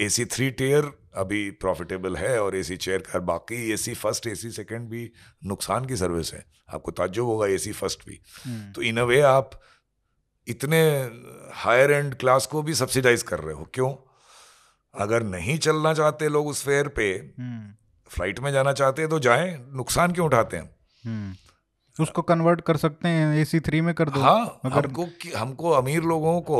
[0.01, 3.95] ए सी थ्री टेयर अभी प्रॉफिटेबल है और ए सी चेयर का बाकी ए सी
[3.95, 5.13] फ़र्स्ट ए सी सेकेंड भी
[5.45, 8.21] नुकसान की सर्विस है। आपको ताज्जुब होगा ए सी फ़र्स्ट भी।
[8.73, 9.61] तो इन अ वे आप
[10.49, 11.11] इतने
[11.53, 14.08] हायर एंड क्लास को भी सब्सिडाइज कर रहे हो। क्यों?
[14.99, 17.13] अगर नहीं चलना चाहते लोग उस फेयर पे
[18.11, 21.37] फ़्लाइट में जाना चाहते हैं तो जाए नुकसान क्यों उठाते हैं?
[21.97, 25.07] उसको कन्वर्ट कर सकते हैं एसी थ्री में कर दो। हाँ अगर हमको
[25.37, 26.59] हमको अमीर लोगों को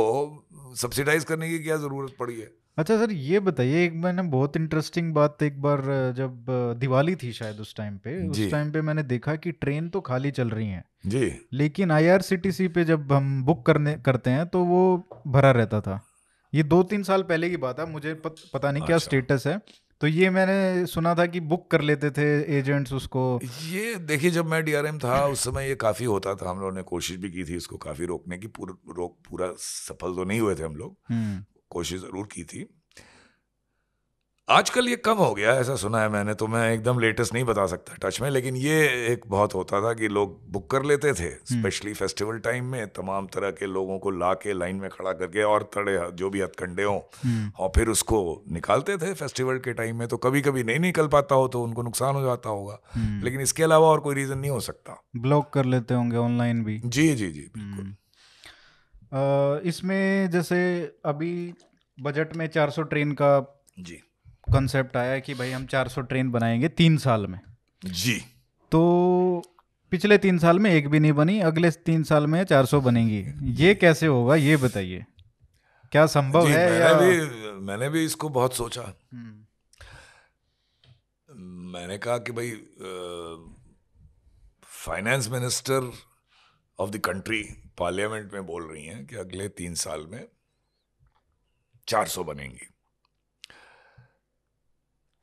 [0.77, 2.47] सब्सिडाइज करने की क्या ज़रूरत पड़ी है?
[2.77, 5.81] अच्छा सर ये बताइए एक मैंने बहुत इंटरेस्टिंग बात एक बार
[6.17, 6.45] जब
[6.79, 10.31] दिवाली थी शायद उस टाइम पे उस टाइम पे मैंने देखा कि ट्रेन तो खाली
[10.31, 14.81] चल रही हैं। जी। लेकिन आईआरसीटीसी पे जब हम बुक करने करते हैं तो वो
[15.27, 15.99] भरा रहता था।
[16.53, 19.43] ये दो तीन साल पहले की बात है मुझे पत, पता नहीं क्या अच्छा। स्टेटस
[19.47, 19.61] है।
[20.01, 24.45] तो ये मैंने सुना था कि बुक कर लेते थे एजेंट्स उसको। ये देखिए जब
[24.45, 27.43] मैं डीआरएम था उस समय ये काफ़ी होता था हम लोगों ने कोशिश भी की
[27.43, 30.97] थी इसको काफ़ी रोकने की पूरा रोक पूरा सफल तो नहीं हुए थे हम लोग।
[31.09, 32.65] हम्म। कोशिश ज़रूर की थी।
[34.49, 35.51] आजकल ये कम हो गया?
[35.53, 38.77] ऐसा सुना है मैंने तो मैं एकदम लेटेस्ट नहीं बता सकता टच में लेकिन ये
[39.07, 43.27] एक बहुत होता था कि लोग बुक कर लेते थे स्पेशली फेस्टिवल टाइम में तमाम
[43.27, 46.83] तरह के लोगों को ला के लाइन में खड़ा करके और तड़े जो भी हथकंडे
[46.83, 46.99] हों
[47.59, 51.35] और फिर उसको निकालते थे फेस्टिवल के टाइम में तो कभी कभी नहीं निकल पाता
[51.35, 52.79] हो तो उनको नुकसान हो जाता होगा।
[53.23, 56.81] लेकिन इसके अलावा और कोई रीज़न नहीं हो सकता। ब्लॉक कर लेते होंगे ऑनलाइन भी।
[56.85, 57.95] जी जी जी बिल्कुल।
[59.69, 60.59] इसमें जैसे
[61.05, 61.53] अभी
[61.97, 63.31] बजट में 400 ट्रेन का
[63.79, 64.01] जी।
[64.51, 67.39] कॉन्सेप्ट आया कि भाई हम 400 ट्रेन बनाएँगे तीन साल में।
[67.85, 68.19] जी।
[68.71, 68.81] तो
[69.91, 73.21] पिछले तीन साल में एक भी नहीं बनी अगले तीन साल में 400 बनेंगी।
[73.63, 75.05] ये कैसे होगा ये बताइए।
[75.91, 78.81] क्या संभव है मैंने या भी मैंने भी इसको बहुत सोचा।
[79.13, 79.45] हम्म,
[81.73, 82.51] मैंने कहा कि भाई
[84.63, 85.91] finance minister
[86.79, 87.43] of the country
[87.77, 90.27] parliament में बोल रही हैं कि अगले तीन साल में
[91.87, 92.68] 400 बनेंगी।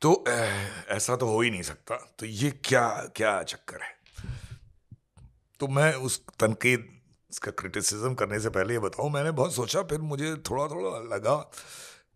[0.01, 3.95] तो ऐसा तो हो ही नहीं सकता। तो ये क्या क्या चक्कर है?
[5.59, 6.87] तो मैं उस तनकीद
[7.31, 11.35] इसका क्रिटिसिज्म करने से पहले ये बताऊँ, मैंने बहुत सोचा, फिर मुझे थोड़ा थोड़ा लगा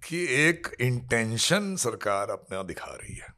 [0.01, 3.33] कि एक इंटेंशन सरकार अपना दिखा रही है।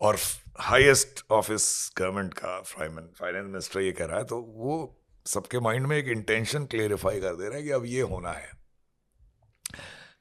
[0.00, 0.16] और
[0.60, 4.94] हाईएस्ट ऑफ़िस गवर्नमेंट का फाइनेंस मिनिस्टर ये कह रहा है तो वो
[5.26, 8.50] सबके माइंड में एक इंटेंशन क्लेरिफाई कर दे रहा है कि अब ये होना है।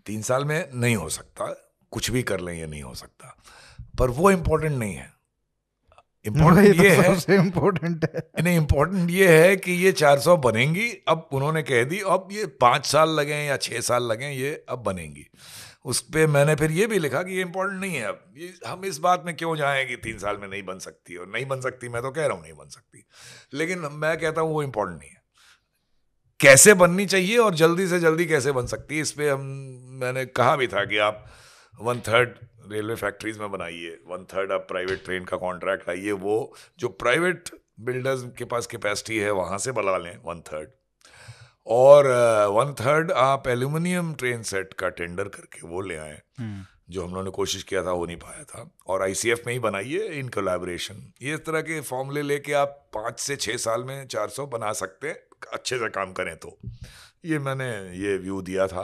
[0.06, 3.38] तीन साल में नहीं हो सकता। कुछ भी कर लें ये नहीं हो सकता।
[4.00, 5.18] पर वो इम्पोर्टेंट नहीं है।
[6.26, 10.90] इम्पोर्टेंट तो ये है सबसे इम्पोर्टेंट है। नहीं इम्पोर्टेंट ये है कि ये 400 बनेंगी
[11.08, 14.80] अब उन्होंने कह दी अब ये पाँच साल लगें या छः साल लगें ये अब
[14.80, 15.26] बनेंगी।
[15.86, 18.86] उस पर मैंने फिर ये भी लिखा कि ये इम्पोर्टेंट नहीं है अब ये हम
[18.86, 21.62] इस बात में क्यों जाएँ कि तीन साल में नहीं बन सकती और नहीं बन
[21.62, 23.06] सकती मैं तो कह रहा हूँ नहीं बन सकती।
[23.54, 25.22] लेकिन मैं कहता हूँ वो इम्पोर्टेंट नहीं है।
[26.40, 29.42] कैसे बननी चाहिए और जल्दी से जल्दी कैसे बन सकती है इस पर हम
[30.02, 31.26] मैंने कहा भी था कि आप
[31.78, 32.30] वन थर्ड
[32.72, 37.50] रेलवे फैक्ट्रीज में बनाइए वन थर्ड आप प्राइवेट ट्रेन का कॉन्ट्रैक्ट लाइए वो जो प्राइवेट
[37.80, 40.70] बिल्डर्स के पास कैपेसिटी है वहाँ से बना लें वन थर्ड।
[41.68, 42.08] और
[42.52, 47.10] वन थर्ड आप एल्यूमिनियम ट्रेन सेट का टेंडर करके वो ले आए हम्म, जो हम
[47.10, 50.30] लोगों ने कोशिश किया था हो नहीं पाया था। और आईसीएफ में ही बनाइए इन
[50.30, 54.46] कोलैबोरेशन ये इस तरह के फॉर्मूले लेके आप पाँच से छः साल में चार सौ
[54.48, 55.18] बना सकते हैं
[55.54, 56.58] अच्छे से काम करें तो।
[57.26, 58.84] ये मैंने ये व्यू दिया था।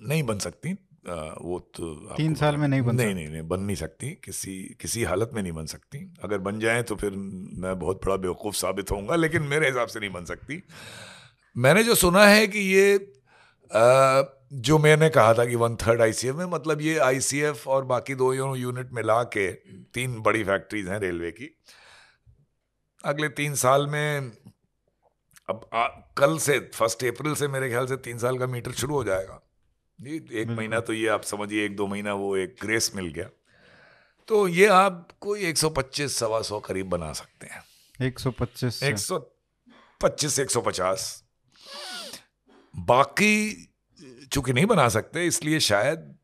[0.00, 0.72] नहीं बन सकती
[1.08, 5.02] वो तो तीन साल में नहीं बन नहीं नहीं नहीं बन नहीं सकती। किसी किसी
[5.04, 8.90] हालत में नहीं बन सकती। अगर बन जाए तो फिर मैं बहुत बड़ा बेवकूफ़ साबित
[8.90, 10.62] होऊँगा लेकिन मेरे हिसाब से नहीं बन सकती।
[11.56, 13.82] मैंने जो सुना है कि ये अ,
[14.52, 18.32] जो मैंने कहा था कि वन थर्ड आईसीएफ में मतलब ये आईसीएफ और बाकी दो
[18.34, 19.50] यूनिट मिला के
[19.94, 21.50] तीन बड़ी फैक्ट्रीज हैं रेलवे की।
[23.04, 24.32] अगले तीन साल में
[25.48, 25.86] अब आ,
[26.18, 29.42] कल से फ़र्स्ट अप्रैल से मेरे ख्याल से तीन साल का मीटर शुरू हो जाएगा।
[30.00, 33.28] जी एक महीना तो ये आप समझिए एक दो महीना वो एक ग्रेस मिल गया।
[34.28, 37.62] तो ये आप कोई 125 सवा सौ करीब बना सकते हैं।
[38.02, 41.22] 125 से। 125 150
[42.74, 43.68] बाकी
[44.32, 46.14] चूँकि नहीं बना सकते इसलिए शायद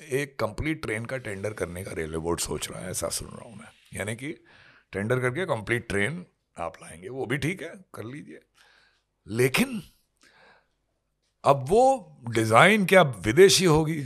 [0.00, 3.48] एक कंप्लीट ट्रेन का टेंडर करने का रेलवे बोर्ड सोच रहा है ऐसा सुन रहा
[3.48, 4.32] हूँ मैं। यानी कि
[4.92, 6.24] टेंडर करके कंप्लीट ट्रेन
[6.56, 8.40] आप लाएँगे वो भी ठीक है कर लीजिए।
[9.26, 9.82] लेकिन
[11.44, 11.84] अब वो
[12.30, 14.02] डिज़ाइन क्या विदेशी होगी?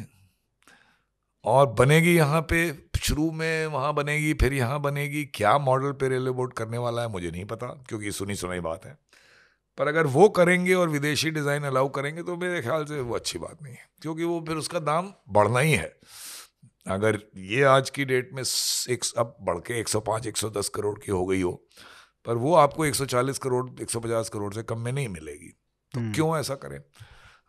[1.44, 2.60] और बनेगी यहाँ पे
[2.98, 7.08] शुरू में वहाँ बनेगी फिर यहाँ बनेगी क्या मॉडल पे रेलवे बोर्ड करने वाला है
[7.08, 8.96] मुझे नहीं पता क्योंकि सुनी सुनाई बात है।
[9.78, 13.38] पर अगर वो करेंगे और विदेशी डिज़ाइन अलाउ करेंगे तो मेरे ख्याल से वो अच्छी
[13.38, 15.94] बात नहीं है क्योंकि वो फिर उसका दाम बढ़ना ही है।
[16.86, 21.24] अगर ये आज की डेट में एक अब बढ़ के 105 110 करोड़ की हो
[21.26, 21.52] गई हो
[22.26, 25.52] पर वो आपको 140 करोड़ 150 करोड़ से कम में नहीं मिलेगी।
[25.94, 26.80] तो हम्म। क्यों ऐसा करें?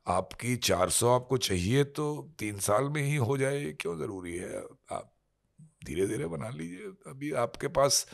[0.07, 2.05] आपकी 400 आपको चाहिए तो
[2.39, 4.59] तीन साल में ही हो जाए क्यों ज़रूरी है?
[4.91, 5.11] आप
[5.85, 8.05] धीरे धीरे बना लीजिए। अभी आपके पास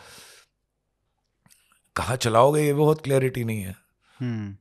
[1.96, 3.76] कहाँ चलाओगे ये बहुत क्लैरिटी नहीं है।
[4.20, 4.56] हम्म।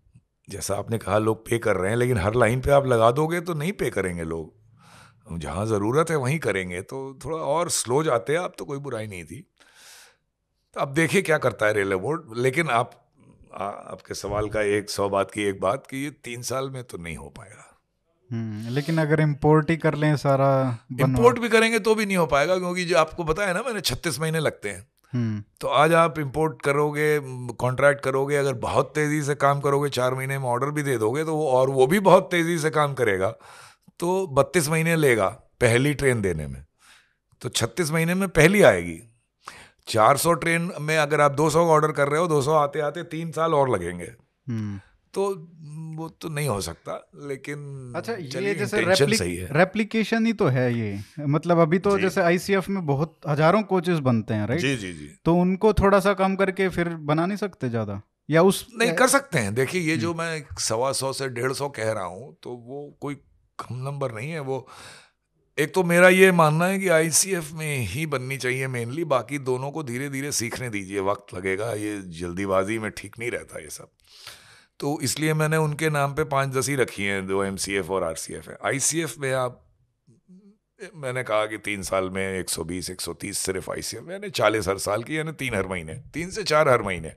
[0.48, 3.40] जैसा आपने कहा लोग पे कर रहे हैं लेकिन हर लाइन पे आप लगा दोगे
[3.40, 8.32] तो नहीं पे करेंगे लोग। जहाँ ज़रूरत है वहीं करेंगे तो थोड़ा और स्लो जाते
[8.32, 9.40] हैं आप तो कोई बुराई नहीं थी।
[10.76, 12.98] तो अब देखिए क्या करता है रेलवे बोर्ड लेकिन आप
[13.54, 16.84] आ, आपके सवाल का एक सौ बात की एक बात कि ये तीन साल में
[16.84, 17.68] तो नहीं हो पाएगा।
[18.30, 22.26] हम्म, लेकिन अगर इम्पोर्ट ही कर लें सारा इम्पोर्ट भी करेंगे तो भी नहीं हो
[22.26, 26.18] पाएगा क्योंकि जो आपको बताया ना मैंने छत्तीस महीने लगते हैं। हम्म। तो आज आप
[26.18, 27.20] इम्पोर्ट करोगे
[27.52, 31.24] कॉन्ट्रैक्ट करोगे अगर बहुत तेज़ी से काम करोगे चार महीने में ऑर्डर भी दे दोगे
[31.24, 33.30] तो वो और वो भी बहुत तेज़ी से काम करेगा।
[34.00, 35.28] तो बत्तीस महीने लेगा
[35.60, 36.64] पहली ट्रेन देने में।
[37.40, 39.11] तो छत्तीस महीने में पहली आएगी।
[39.88, 42.52] चार सौ ट्रेन में अगर आप दो सौ का ऑर्डर कर रहे हो दो सौ
[42.54, 44.12] आते आते तीन साल और लगेंगे।
[44.46, 44.80] हम्म।
[45.14, 45.24] तो
[45.96, 46.92] वो तो नहीं हो सकता
[47.24, 51.98] लेकिन अच्छा ये जैसे रेप्लिक, सही है। रेप्लिकेशन ही तो है ये। मतलब अभी तो
[51.98, 56.00] जैसे आईसीएफ में बहुत हज़ारों कोचेस बनते हैं राइट जी जी जी। तो उनको थोड़ा
[56.00, 58.00] सा कम करके फिर बना नहीं सकते ज़्यादा?
[58.28, 61.68] या उस नहीं कर सकते हैं। देखिए ये जो। मैं सवा सौ से डेढ़ सौ
[61.68, 63.14] कह रहा हूँ तो वो कोई
[63.58, 64.66] कम नंबर नहीं है। वो
[65.58, 69.70] एक तो मेरा ये मानना है कि आईसीएफ में ही बननी चाहिए मेनली बाकी दोनों
[69.70, 73.88] को धीरे धीरे सीखने दीजिए, वक्त लगेगा, ये जल्दीबाजी में ठीक नहीं रहता ये सब।
[74.80, 77.56] तो इसलिए मैंने उनके नाम पे पाँच दस ही रखी हैं दो एम
[77.90, 78.78] और आर सी है। आई
[79.18, 79.68] में आप,
[80.94, 85.02] मैंने कहा कि तीन साल में 120 130 सिर्फ़ आई सी मैंने चालीस हर साल
[85.02, 87.12] की, यानी तीन हर महीने, तीन से चार हर महीने।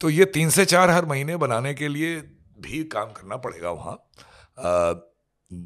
[0.00, 2.16] तो ये तीन से चार हर महीने बनाने के लिए
[2.60, 3.94] भी काम करना पड़ेगा वहाँ।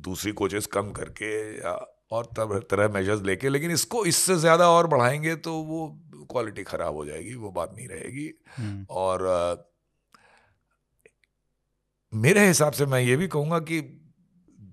[0.02, 1.72] दूसरी कोचेस कम करके या
[2.12, 5.86] और तरह तरह मेजर्स लेके लेकिन इसको इससे ज़्यादा और बढ़ाएँगे तो वो
[6.30, 9.26] क्वालिटी ख़राब हो जाएगी वो बात नहीं रहेगी हम्म। और
[12.12, 13.80] मेरे हिसाब से मैं ये भी कहूँगा कि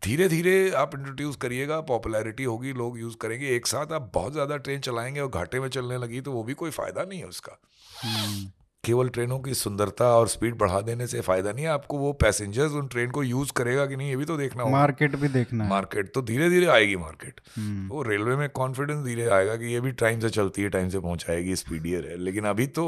[0.04, 4.58] धीरे धीरे आप इंट्रोड्यूस करिएगा पॉपुलैरिटी होगी लोग यूज़ करेंगे एक साथ आप बहुत ज़्यादा
[4.58, 7.60] ट्रेन चलाएँगे और घाटे में चलने लगी तो वो भी कोई फ़ायदा नहीं है उसका
[7.96, 8.52] हम्म।
[8.86, 12.72] केवल ट्रेनों की सुंदरता और स्पीड बढ़ा देने से फ़ायदा नहीं है आपको वो पैसेंजर्स
[12.72, 15.66] उन ट्रेन को यूज़ करेगा कि नहीं ये भी तो देखना होगा। मार्केट भी देखना
[15.66, 19.82] मार्केट तो धीरे धीरे आएगी मार्केट। हम्म। वो रेलवे में कॉन्फिडेंस धीरे आएगा कि ये
[19.82, 22.86] भी टाइम से चलती है टाइम से पहुंचाएगी स्पीडियर है। लेकिन अभी तो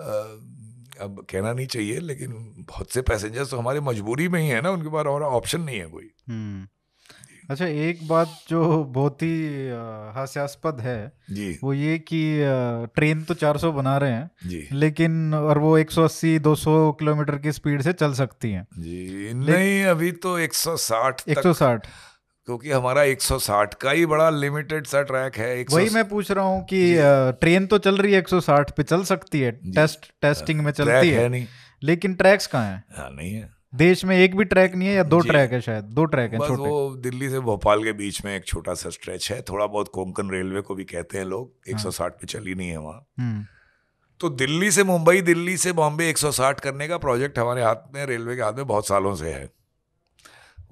[0.00, 0.04] आ,
[1.00, 2.32] अब कहना नहीं चाहिए लेकिन
[2.68, 5.78] बहुत से पैसेंजर्स तो हमारी मजबूरी में ही है ना उनके पास और ऑप्शन नहीं
[5.78, 6.66] है कोई। हम्म।
[7.48, 9.68] अच्छा एक बात जो बहुत ही
[10.14, 12.20] हास्यास्पद है जी। वो ये कि
[12.94, 17.82] ट्रेन तो 400 बना रहे हैं जी। लेकिन और वो 180 200 किलोमीटर की स्पीड
[17.82, 21.86] से चल सकती हैं। जी नहीं अभी तो 160 160
[22.48, 26.64] क्योंकि हमारा 160 का ही बड़ा लिमिटेड सा ट्रैक है वही मैं पूछ रहा हूँ
[26.64, 26.94] कि
[27.40, 31.20] ट्रेन तो चल रही है 160 पे चल सकती है टेस्ट टेस्टिंग में चलती है,
[31.20, 31.46] है नहीं।
[31.82, 32.84] लेकिन ट्रैक्स कहाँ है?
[32.96, 35.84] हाँ नहीं है। देश में एक भी ट्रैक नहीं है या दो ट्रैक है शायद?
[35.84, 39.32] दो ट्रैक है छोटे। वो दिल्ली से भोपाल के बीच में एक छोटा सा स्ट्रेच
[39.32, 42.68] है। थोड़ा बहुत कोंकण रेलवे को भी कहते हैं लोग। 160 हाँ। पे चली नहीं
[42.68, 43.46] है वहाँ। हम्म।
[44.20, 48.36] तो दिल्ली से मुंबई दिल्ली से बॉम्बे 160 करने का प्रोजेक्ट हमारे हाथ में रेलवे
[48.36, 49.50] के हाथ में बहुत सालों से है।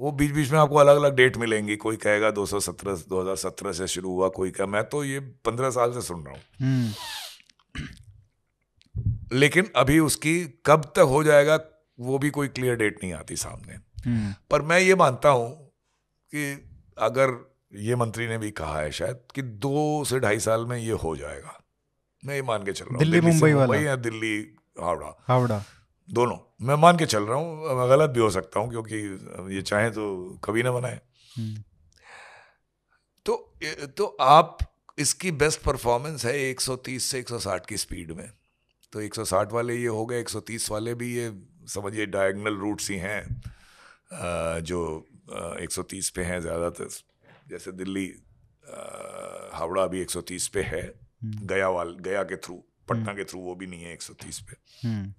[0.00, 4.10] वो बीच बीच में आपको अलग अलग डेट मिलेंगी। कोई कहेगा 217 2017 से शुरू
[4.10, 6.92] हुआ कोई कह मैं तो ये पंद्रह साल से सुन रहा हूँ। हम्म।
[9.32, 11.56] लेकिन अभी उसकी कब तक हो जाएगा
[12.00, 13.74] वो भी कोई क्लियर डेट नहीं आती सामने।
[14.10, 15.72] हम्म। पर मैं ये मानता हूँ
[16.34, 16.68] कि
[16.98, 20.92] अगर ये मंत्री ने भी कहा है शायद कि दो से ढाई साल में ये
[20.92, 21.62] हो जाएगा।
[22.24, 25.64] मैं ये मान के चल रहा हूँ। दिल्ली मुंबई वाला। या दिल्ली हावड़ा। हावड़ा।
[26.10, 28.96] दोनों। मैं मान के चल रहा हूँ मैं गलत भी हो सकता हूँ क्योंकि
[29.56, 31.00] ये चाहे तो कभी ना बनाए
[31.38, 31.62] हम्म।
[33.26, 33.54] तो
[33.86, 34.58] तो आप
[34.98, 38.32] इसकी बेस्ट परफॉर्मेंस है 130 से 160 की स्पीड में।
[38.92, 41.30] तो 160 वाले ये हो गए 130 वाले भी ये
[41.68, 45.06] समझिए डायगनल रूट्स ही हैं जो
[45.60, 46.88] 130 पे हैं ज़्यादातर
[47.48, 48.06] जैसे दिल्ली
[49.52, 50.82] हावड़ा भी 130 पे है
[51.22, 52.54] हम्म। गया वाल गया के थ्रू
[52.88, 54.56] पटना हम्म। के थ्रू वो भी नहीं है 130 पे
[54.88, 55.12] हम्म।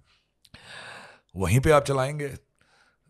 [1.34, 2.36] वहीं पे आप चलाएँगे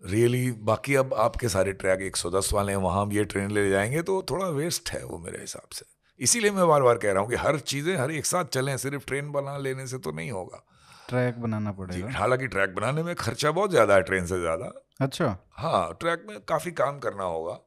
[0.02, 4.02] रियली really, बाकी अब आपके सारे ट्रैक 110 वाले हैं वहाँ ये ट्रेन ले जाएँगे
[4.02, 5.84] तो थोड़ा वेस्ट है वो मेरे हिसाब से
[6.20, 9.04] इसीलिए मैं बार बार कह रहा हूँ कि हर चीज़ें हर एक साथ चलें सिर्फ़
[9.06, 10.64] ट्रेन बना लेने से तो नहीं होगा
[11.08, 15.36] ट्रैक बनाना पड़ेगा। हालाँकि ट्रैक बनाने में खर्चा बहुत ज़्यादा है ट्रेन से ज़्यादा। अच्छा।
[15.52, 17.58] हाँ ट्रैक में काफ़ी काम करना होगा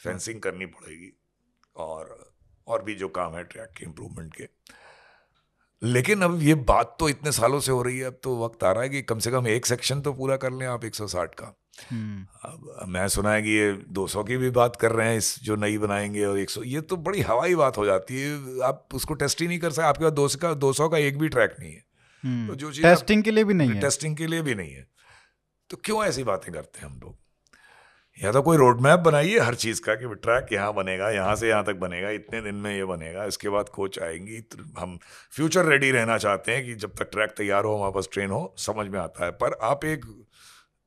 [0.00, 1.12] फेंसिंग करनी पड़ेगी
[1.76, 2.32] और
[2.66, 4.48] और भी जो काम है ट्रैक के इम्प्रूवमेंट के।
[5.82, 8.70] लेकिन अब ये बात तो इतने सालों से हो रही है अब तो वक्त आ
[8.72, 11.54] रहा है कि कम से कम एक सेक्शन तो पूरा कर लें आप 160 का।
[11.90, 15.38] हम्म। अब मैं सुना है कि ये 200 की भी बात कर रहे हैं इस
[15.42, 19.14] जो नई बनाएँगे और 100 ये तो बड़ी हवाई बात हो जाती है आप उसको
[19.14, 21.56] टेस्ट ही नहीं कर सकते आपके पास दो सौ का दो का एक भी ट्रैक
[21.60, 21.84] नहीं है।
[22.24, 24.86] तो जो चीज़ टेस्टिंग के लिए भी नहीं है। टेस्टिंग के लिए भी नहीं है।
[25.70, 27.16] तो क्यों ऐसी बातें करते हैं हम लोग?
[28.24, 31.48] या तो कोई रोड मैप बनाइए हर चीज़ का कि ट्रैक यहाँ बनेगा यहाँ से
[31.48, 34.98] यहाँ तक बनेगा इतने दिन में ये बनेगा इसके बाद कोच आएँगी तो हम
[35.30, 38.54] फ्यूचर रेडी रहना चाहते हैं कि जब तक ट्रैक तैयार हो हमारे पास ट्रेन हो
[38.58, 40.26] समझ में आता है। पर आप एक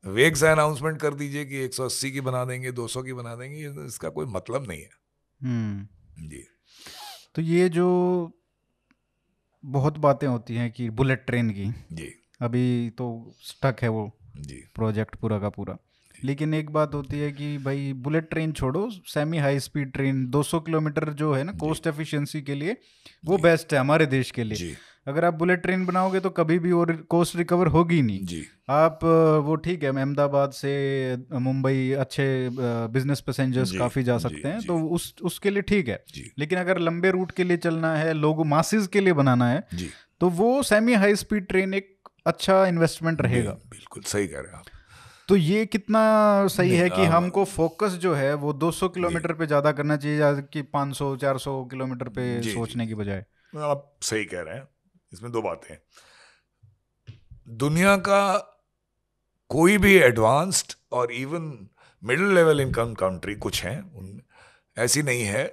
[0.05, 4.09] वेग से अनाउंसमेंट कर दीजिए कि 180 की बना देंगे 200 की बना देंगे इसका
[4.09, 4.89] कोई मतलब नहीं है।
[5.43, 5.87] हम्म।
[6.27, 6.47] जी।
[7.35, 7.87] तो ये जो
[9.65, 12.09] बहुत बातें होती हैं कि बुलेट ट्रेन की। जी।
[12.41, 15.77] अभी तो स्टक है वो जी। प्रोजेक्ट पूरा का पूरा।
[16.23, 20.59] लेकिन एक बात होती है कि भाई बुलेट ट्रेन छोड़ो semi high speed train 200
[20.59, 22.77] kilometre जो है ना कोस्ट एफिशिएंसी के लिए
[23.25, 24.75] वो बेस्ट है हमारे देश के लिए। जी।
[25.07, 28.99] अगर आप बुलेट ट्रेन बनाओगे तो कभी भी वो कोस्ट रिकवर होगी नहीं। जी। आप
[29.45, 30.71] वो ठीक है अहमदाबाद से
[31.39, 35.87] मुंबई अच्छे बिज़नेस पैसेंजर्स काफ़ी जा जी, सकते हैं जी। तो उस उसके लिए ठीक
[35.87, 36.03] है।
[36.39, 39.63] लेकिन अगर लंबे रूट के लिए चलना है लोग मासिस के लिए बनाना है
[40.21, 44.59] तो वो सेमी हाई स्पीड ट्रेन एक अच्छा इन्वेस्टमेंट रहेगा। बिल्कुल सही कह रहे हैं
[44.59, 44.65] आप।
[45.29, 46.01] तो ये कितना
[46.47, 50.61] सही है कि हमको फोकस जो है वो 200 किलोमीटर पे ज़्यादा करना चाहिए कि
[50.73, 53.25] 500 400 किलोमीटर पे सोचने की बजाय?
[53.63, 54.67] आप सही कह रहे हैं।
[55.15, 55.81] इसमें दो बातें हैं।
[57.57, 58.21] दुनिया का
[59.49, 61.69] कोई भी एडवांस्ड और even
[62.03, 64.21] middle level income country कुछ हैं उन
[64.77, 65.45] ऐसी नहीं है।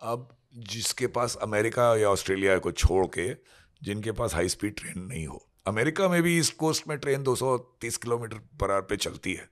[0.00, 3.34] अब जिसके पास अमेरिका या ऑस्ट्रेलिया को छोड़ के
[3.82, 7.96] जिनके पास हाई स्पीड ट्रेन नहीं हो। अमेरिका में भी ईस्ट कोस्ट में ट्रेन 230
[7.96, 9.48] किलोमीटर पर आवर पे चलती है।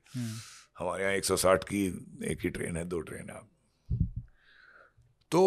[0.79, 1.85] हमारे यहाँ 160 की
[2.23, 3.41] एक ही ट्रेन है दो ट्रेन है।
[5.31, 5.41] तो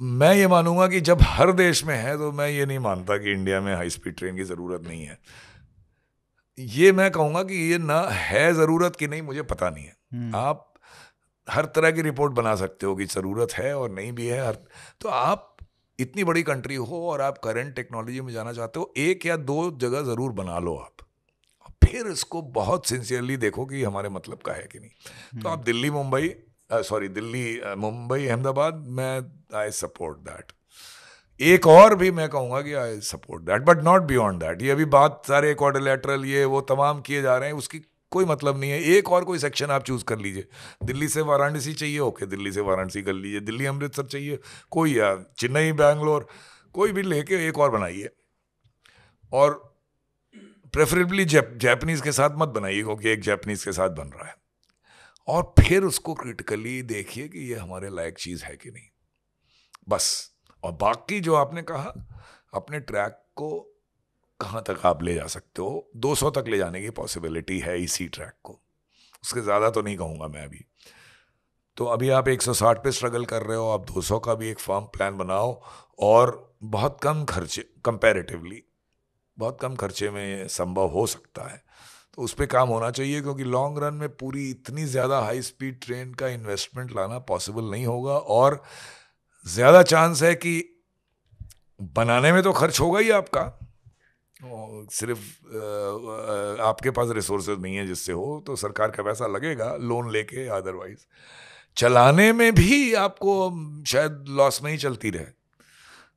[0.00, 3.32] मैं ये मानूँगा कि जब हर देश में है तो मैं ये नहीं मानता कि
[3.32, 5.18] इंडिया में हाई स्पीड ट्रेन की ज़रूरत नहीं है।
[6.58, 10.34] ये मैं कहूँगा कि ये ना है ज़रूरत कि नहीं मुझे पता नहीं है। हम्म,
[10.36, 10.64] आप
[11.48, 14.58] हर तरह की रिपोर्ट बना सकते हो कि ज़रूरत है और नहीं भी है हर
[15.00, 15.56] तो आप
[15.98, 19.70] इतनी बड़ी कंट्री हो और आप करंट टेक्नोलॉजी में जाना चाहते हो एक या दो
[19.80, 21.06] जगह ज़रूर बना लो आप।
[21.84, 25.90] फिर इसको बहुत सिंसियरली देखो कि हमारे मतलब का है कि नहीं। तो आप दिल्ली
[25.90, 26.34] मुंबई
[26.70, 30.52] सॉरी दिल्ली मुंबई, अहमदाबाद, मैं आई सपोर्ट दैट
[31.40, 34.84] एक और भी मैं कहूँगा कि I support that but not beyond that ये अभी
[34.92, 37.80] बात सारे क्वाड्रिलेटरल ये वो तमाम किए जा रहे हैं, उसकी
[38.12, 40.46] कोई मतलब नहीं है। एक और कोई सेक्शन आप चूज़ कर लीजिए।
[40.84, 44.38] दिल्ली से वाराणसी चाहिए ओके दिल्ली से वाराणसी कर लीजिए। दिल्ली, अमृतसर चाहिए,
[44.70, 46.26] कोई या चेन्नई, बैंगलोर,
[46.74, 48.08] कोई भी लेके एक और बनाइए।
[49.32, 49.54] और
[50.74, 54.34] प्रेफरेबली जैपनीज के साथ मत बनाइए, क्योंकि एक जैपनीज के साथ बन रहा है।
[55.28, 58.88] और फिर उसको क्रिटिकली देखिए कि ये हमारे लायक चीज़ है कि नहीं।
[59.88, 60.30] बस।
[60.62, 61.92] और बाकी जो आपने कहा,
[62.54, 63.60] अपने ट्रैक को
[64.40, 65.90] कहाँ तक आप ले जा सकते हो?
[65.96, 68.60] 200 तक ले जाने की पॉसिबिलिटी है इसी ट्रैक को।
[69.22, 70.64] उसके ज़्यादा तो नहीं कहूँगा मैं अभी।
[71.76, 74.84] तो अभी आप 160 पे स्ट्रगल कर रहे हो, आप 200 का भी एक फॉर्म
[74.84, 75.62] प्लान बनाओ
[75.98, 78.62] और बहुत कम खर्चे कंपैरेटिवली
[79.38, 81.62] बहुत कम खर्चे में संभव हो सकता है।
[82.18, 85.78] तो उस पर काम होना चाहिए, क्योंकि लॉन्ग रन में पूरी इतनी ज़्यादा हाई स्पीड
[85.82, 88.60] ट्रेन का इन्वेस्टमेंट लाना पॉसिबल नहीं होगा और
[89.46, 90.54] ज़्यादा चांस है कि
[91.94, 93.44] बनाने में तो खर्च होगा ही आपका।
[94.92, 95.20] सिर्फ़
[96.62, 101.06] आपके पास रिसोर्सेज नहीं है जिससे हो तो सरकार का पैसा लगेगा लोन लेके अदरवाइज़
[101.76, 103.34] चलाने में भी आपको
[103.86, 105.26] शायद लॉस में ही चलती रहे।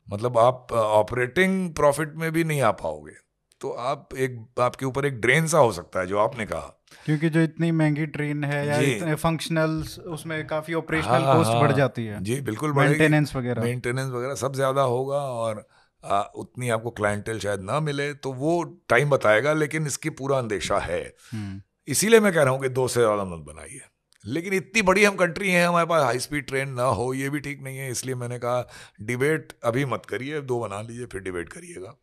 [0.07, 3.19] मतलब आप ऑपरेटिंग प्रॉफिट में भी नहीं आ पाओगे।
[3.61, 7.29] तो आप एक आपके ऊपर एक ड्रेन सा हो सकता है जो आपने कहा। क्योंकि
[7.29, 11.71] जो इतनी महँगी ट्रेन है या इतने फंक्शनल उसमें काफ़ी ऑपरेशनल हाँ, कॉस्ट हाँ, बढ़
[11.71, 15.65] जाती है। जी बिल्कुल मेंटेनेंस वगैरह। मेंटेनेंस वगैरह सब ज़्यादा होगा और
[16.03, 20.79] आ, उतनी आपको क्लाइंटेल शायद ना मिले तो वो टाइम बताएगा लेकिन इसकी पूरा अंदेशा
[20.79, 21.01] है।
[21.33, 23.81] हम्म, इसीलिए मैं कह रहा हूँ कि दो से ज़्यादा मत बनाइए।
[24.25, 27.39] लेकिन इतनी बड़ी हम कंट्री हैं हमारे पास हाई स्पीड ट्रेन ना हो ये भी
[27.39, 28.67] ठीक नहीं है इसलिए मैंने कहा
[29.01, 31.95] डिबेट अभी मत करिए दो बना लीजिए फिर डिबेट करिएगा।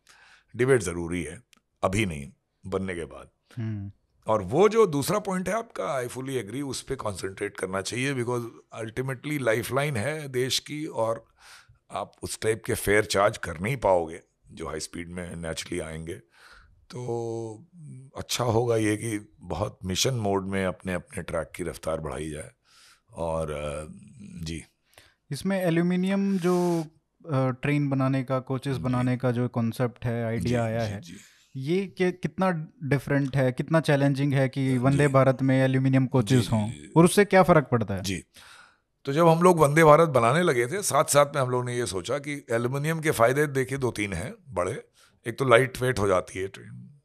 [0.55, 1.37] डिबेट ज़रूरी है।
[1.83, 2.31] अभी नहीं
[2.63, 3.91] बनने के बाद। हम्म,
[4.27, 8.13] और वो जो दूसरा पॉइंट है आपका आई फुली एग्री उस पर कॉन्सेंट्रेट करना चाहिए
[8.13, 11.25] बिकॉज़ अल्टीमेटली लाइफ लाइन है देश की और
[11.91, 14.19] आप उस टाइप के फेयर चार्ज कर नहीं पाओगे
[14.51, 16.13] जो हाई स्पीड में नेचुरली आएँगे।
[16.91, 17.01] तो
[18.17, 22.51] अच्छा होगा ये कि बहुत मिशन मोड में अपने अपने ट्रैक की रफ्तार बढ़ाई जाए।
[23.13, 23.53] और
[24.43, 24.63] जी।
[25.31, 26.85] इसमें एल्यूमिनियम जो
[27.61, 31.17] ट्रेन बनाने का कोचेस बनाने का जो कॉन्सेप्ट है आइडिया आया जी, है जी।
[31.59, 32.51] ये कि, कितना
[32.83, 36.69] डिफरेंट है कितना चैलेंजिंग है कि वंदे भारत में एल्यूमिनियम कोचेस हों?
[36.97, 38.01] और उससे क्या फ़र्क पड़ता है?
[38.01, 38.23] जी।
[39.05, 41.77] तो जब हम लोग वंदे भारत बनाने लगे थे साथ साथ में हम लोग ने
[41.77, 44.83] ये सोचा कि एल्युमिनियम के फ़ायदे देखिए दो तीन हैं बड़े।
[45.25, 46.99] एक तो लाइट वेट हो जाती है ट्रेन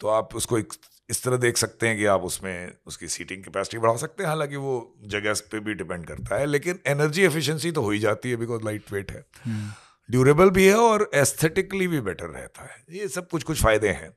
[0.00, 0.72] तो आप उसको एक
[1.10, 4.56] इस तरह देख सकते हैं कि आप उसमें उसकी सीटिंग कैपेसिटी बढ़ा सकते हैं। हालाँकि
[4.56, 8.36] वो जगह पे भी डिपेंड करता है लेकिन एनर्जी एफिशिएंसी तो हो ही जाती है
[8.36, 9.70] बिकॉज़ लाइट वेट है। हम्म,
[10.08, 14.10] ड्यूरेबल भी है और एस्थेटिकली भी बेटर रहता है। ये सब कुछ कुछ फ़ायदे हैं।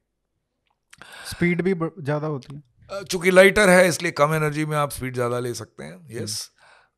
[1.28, 5.39] स्पीड भी ज़्यादा होती है। चूँकि लाइटर है इसलिए कम एनर्जी में आप स्पीड ज़्यादा
[5.39, 6.50] ले सकते हैं। यस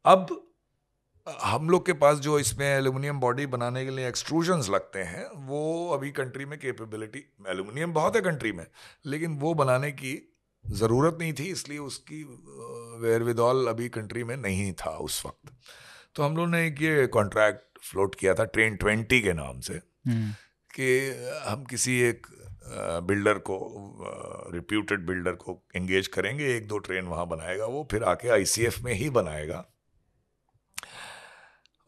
[0.06, 0.40] अब
[1.28, 5.90] हम लोग के पास जो इसमें एल्यूमिनियम बॉडी बनाने के लिए एक्सट्रूजन्स लगते हैं वो
[5.94, 7.20] अभी कंट्री में कैपेबिलिटी
[7.50, 8.66] एल्यूमिनियम बहुत है कंट्री में
[9.06, 10.12] लेकिन वो बनाने की
[10.66, 12.24] ज़रूरत नहीं थी इसलिए उसकी
[13.02, 15.54] वेयर विदॉल अभी कंट्री में नहीं था उस वक्त।
[16.16, 19.74] तो हम लोग ने एक ये कॉन्ट्रैक्ट फ्लोट किया था ट्रेन ट्वेंटी के नाम से
[19.74, 20.32] हम्म,
[20.72, 20.88] कि
[21.48, 22.28] हम किसी एक
[23.04, 23.58] बिल्डर को
[24.54, 28.94] रिप्यूटेड बिल्डर को एंगेज करेंगे एक दो ट्रेन वहाँ बनाएगा वो फिर आके आईसीएफ में
[28.94, 29.66] ही बनाएगा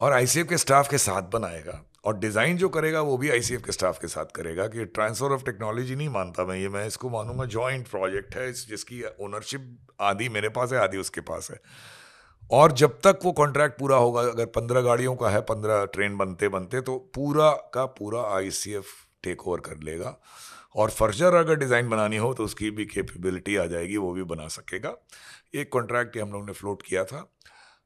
[0.00, 3.72] और आईसीएफ के स्टाफ के साथ बनाएगा और डिज़ाइन जो करेगा वो भी आईसीएफ के
[3.72, 7.44] स्टाफ के साथ करेगा कि ट्रांसफ़र ऑफ़ टेक्नोलॉजी नहीं मानता मैं ये मैं इसको मानूँगा
[7.44, 11.60] जॉइंट प्रोजेक्ट है जिसकी ओनरशिप आधी मेरे पास है आधी उसके पास है।
[12.50, 16.48] और जब तक वो कॉन्ट्रैक्ट पूरा होगा अगर पंद्रह गाड़ियों का है पंद्रह ट्रेन बनते
[16.48, 18.86] बनते तो पूरा का पूरा आईसीएफ
[19.22, 20.18] टेक ओवर कर लेगा।
[20.76, 24.48] और फर्जर अगर डिज़ाइन बनानी हो तो उसकी भी कैपेबिलिटी आ जाएगी वो भी बना
[24.50, 24.94] सकेगा।
[25.54, 27.18] एक कॉन्ट्रैक्ट हम लोग ने फ्लोट किया था।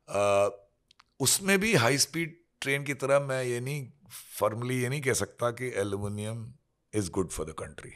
[0.09, 0.49] आ,
[1.21, 3.87] उसमें भी हाई स्पीड ट्रेन की तरह मैं ये नहीं
[4.39, 6.47] फॉर्मली ये नहीं कह सकता कि aluminium
[6.93, 7.93] is good for the country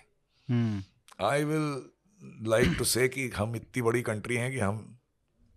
[1.26, 4.98] I will like to say कि हम इतनी बड़ी कंट्री हैं कि हम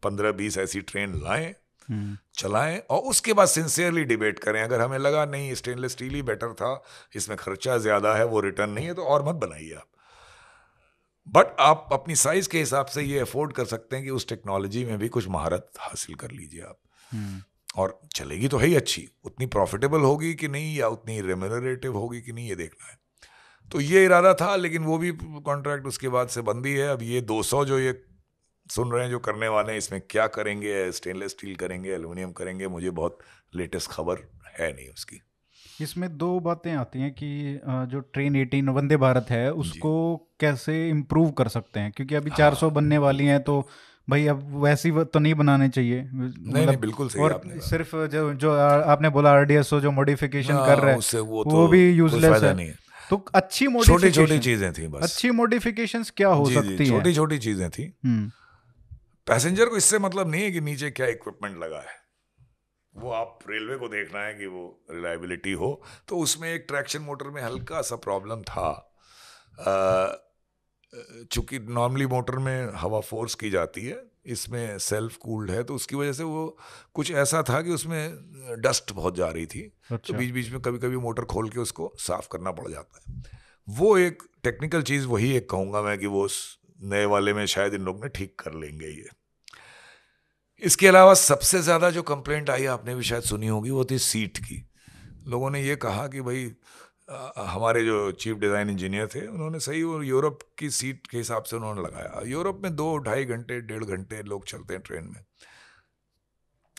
[0.04, 1.54] पंद्रह बीस ऐसी ट्रेन लाएँ
[1.88, 6.22] हम्म। चलाएँ और उसके बाद सिंसियरली डिबेट करें। अगर हमें लगा नहीं स्टेनलेस स्टील ही
[6.22, 6.82] बेटर था
[7.16, 9.88] इसमें खर्चा ज़्यादा है वो रिटर्न नहीं है तो और मत बनाइए आप।
[11.28, 14.84] बट आप अपनी साइज़ के हिसाब से ये अफोर्ड कर सकते हैं कि उस टेक्नोलॉजी
[14.86, 16.78] में भी कुछ महारत हासिल कर लीजिए आप।
[17.12, 17.42] हम्म।
[17.78, 22.22] और चलेगी तो है ही अच्छी। उतनी प्रॉफिटेबल होगी कि नहीं या उतनी रेमोनरेटिव होगी
[22.22, 22.98] कि नहीं ये देखना है।
[23.72, 25.12] तो ये इरादा था लेकिन वो भी
[25.46, 27.92] कॉन्ट्रैक्ट उसके बाद से बंदी है अब ये 200 जो ये
[28.70, 30.92] सुन रहे हैं जो करने वाले हैं इसमें क्या करेंगे?
[30.92, 32.68] स्टेनलेस स्टील करेंगे एल्यूमिनियम करेंगे?
[32.68, 33.18] मुझे बहुत
[33.56, 34.28] लेटेस्ट खबर
[34.60, 35.22] है नहीं उसकी।
[35.82, 37.60] इसमें दो बातें आती हैं कि
[37.92, 39.92] जो ट्रेन एटीन वंदे भारत है उसको
[40.40, 41.92] कैसे इम्प्रूव कर सकते हैं?
[41.92, 43.60] क्योंकि अभी हाँ। 400 बनने वाली हैं तो
[44.08, 47.96] भाई अब वैसी तो नहीं बनाने चाहिए। नहीं नहीं मतलब बिल्कुल सही और आपने सिर्फ़
[48.08, 48.52] जो जो
[48.94, 52.54] आपने बोला आरडीएसओ जो मॉडिफिकेशन हाँ, कर रहे हैं वो, तो वो भी यूजलेस है।
[52.56, 52.76] नहीं है।
[53.10, 56.86] तो अच्छी छोटी छोटी चीज़ें थी बस। अच्छी मॉडिफिकेशन क्या हो सकती है?
[56.86, 58.32] छोटी छोटी चीज़ें थी। हम्म।
[59.28, 61.96] पैसेंजर को इससे मतलब नहीं है कि नीचे क्या इक्विपमेंट लगा है।
[62.94, 67.30] वो आप रेलवे को देखना है कि वो रिलायबिलिटी हो। तो उसमें एक ट्रैक्शन मोटर
[67.30, 68.70] में हल्का सा प्रॉब्लम था।
[71.32, 75.96] चूँकि नॉर्मली मोटर में हवा फोर्स की जाती है इसमें सेल्फ कूल्ड है तो उसकी
[75.96, 76.58] वजह से वो
[76.94, 80.50] कुछ ऐसा था कि उसमें डस्ट बहुत जा रही थी। तो अच्छा। तो बीच बीच
[80.52, 83.22] में कभी कभी मोटर खोल के उसको साफ़ करना पड़ जाता है।
[83.68, 86.28] वो एक टेक्निकल चीज़ वही एक कहूँगा मैं कि वो
[86.80, 89.10] नए वाले में शायद इन लोग ने ठीक कर लेंगे ये।
[90.62, 94.38] इसके अलावा सबसे ज़्यादा जो कंप्लेंट आई आपने भी शायद सुनी होगी वो थी सीट
[94.40, 94.64] की।
[95.28, 96.52] लोगों ने ये कहा कि भाई
[97.10, 101.44] आ, हमारे जो चीफ डिज़ाइन इंजीनियर थे उन्होंने सही वो यूरोप की सीट के हिसाब
[101.44, 105.24] से उन्होंने लगाया। यूरोप में दो ढाई घंटे डेढ़ घंटे लोग चलते हैं ट्रेन में।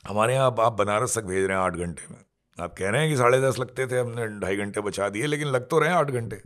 [0.07, 2.19] हमारे यहाँ आप बनारस तक भेज रहे हैं आठ घंटे में।
[2.59, 5.49] आप कह रहे हैं कि साढ़े दस लगते थे हमने ढाई घंटे बचा दिए लेकिन
[5.49, 6.41] लग तो रहे हैं आठ घंटे।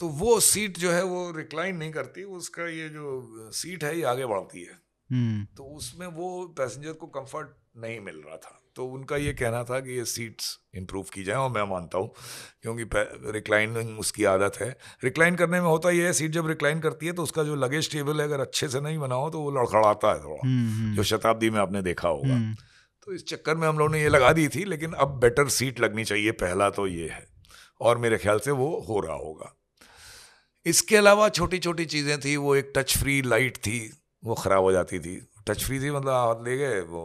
[0.00, 4.02] तो वो सीट जो है वो रिक्लाइन नहीं करती उसका ये जो सीट है ये
[4.02, 4.78] आगे बढ़ती है।
[5.10, 9.64] हम्म। तो उसमें वो पैसेंजर को कंफर्ट नहीं मिल रहा था। तो उनका ये कहना
[9.64, 12.12] था कि ये सीट्स इंप्रूव की जाए और मैं मानता हूँ
[12.62, 12.84] क्योंकि
[13.32, 17.12] रिक्लाइनिंग उसकी आदत है। रिक्लाइन करने में होता ये है सीट जब रिक्लाइन करती है
[17.12, 20.12] तो उसका जो लगेज टेबल है अगर अच्छे से नहीं बना हो तो वो लड़खड़ाता
[20.12, 22.54] है थोड़ा। हम्म, हम्म। जो शताब्दी में आपने देखा होगा।
[23.06, 25.80] तो इस चक्कर में हम लोगों ने ये लगा दी थी लेकिन अब बेटर सीट
[25.80, 27.26] लगनी चाहिए पहला तो ये है।
[27.80, 29.56] और मेरे ख्याल से वो हो रहा होगा।
[30.66, 33.78] इसके अलावा छोटी छोटी चीज़ें थी, वो एक टच फ्री लाइट थी,
[34.22, 35.16] वो ख़राब हो जाती थी।
[35.48, 37.02] टच फ्री थी मतलब हाथ ले गए, वो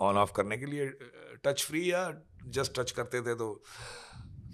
[0.00, 0.86] ऑन ऑफ़ करने के लिए
[1.44, 2.10] टच फ्री या
[2.48, 3.52] जस्ट टच करते थे तो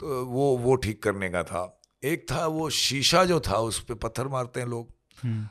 [0.01, 1.63] तो वो वो ठीक करने का था।
[2.03, 5.49] एक था वो शीशा जो था, उस पर पत्थर मारते हैं लोग। हम्म।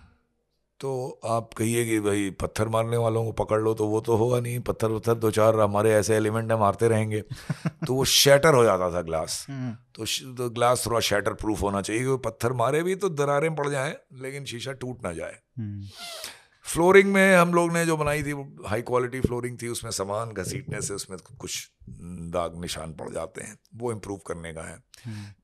[0.80, 4.40] तो आप कहिए कि भाई पत्थर मारने वालों को पकड़ लो तो वो तो होगा
[4.40, 7.22] नहीं। पत्थर पत्थर दो चार हमारे ऐसे एलिमेंट है मारते रहेंगे।
[7.68, 11.82] तो वो शैटर हो जाता था ग्लास हम्म। तो, तो ग्लास थोड़ा शैटर प्रूफ होना
[11.82, 15.36] चाहिए क्योंकि पत्थर मारे भी तो दरारें पड़ जाएँ लेकिन शीशा टूट ना जाए।
[16.64, 20.30] फ्लोरिंग हम्म। में हम लोग ने जो बनाई थी हाई क्वालिटी फ्लोरिंग थी उसमें सामान
[20.30, 21.70] घसीटने से उसमें कुछ
[22.30, 24.80] दाग निशान पड़ जाते हैं। वो इम्प्रूव करने का है।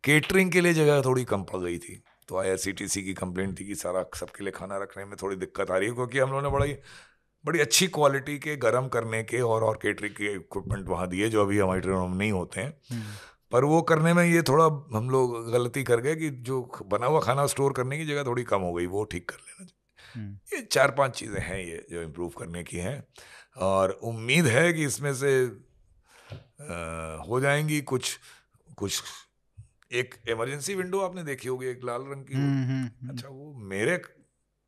[0.04, 2.56] केटरिंग हम्म। के लिए जगह थोड़ी कम पड़ गई थी। तो आई
[3.04, 5.96] की कंप्लेंट थी कि सारा सबके लिए खाना रखने में थोड़ी दिक्कत आ रही है
[5.96, 6.78] क्योंकि हम लोगों ने बड़ी
[7.46, 11.42] बड़ी अच्छी क्वालिटी के गर्म करने के और और केटरिंग के इक्विपमेंट वहाँ दिए जो
[11.42, 13.16] अभी हमारे ट्रेनों में नहीं होते हैं हम्म।
[13.52, 14.66] पर वो करने में ये थोड़ा
[14.98, 18.44] हम लोग गलती कर गए कि जो बना हुआ खाना स्टोर करने की जगह थोड़ी
[18.44, 21.86] कम हो गई वो ठीक कर लेना चाहिए हम्म। ये चार पाँच चीज़ें हैं ये
[21.92, 23.04] जो इम्प्रूव करने की हैं
[23.64, 28.18] और उम्मीद है कि इसमें से आ, हो जाएँगी कुछ
[28.78, 29.02] कुछ
[29.96, 33.54] एक इमरजेंसी विंडो आपने देखी होगी एक लाल रंग की हम्म, हम्म, हम्म। अच्छा वो
[33.70, 33.96] मेरे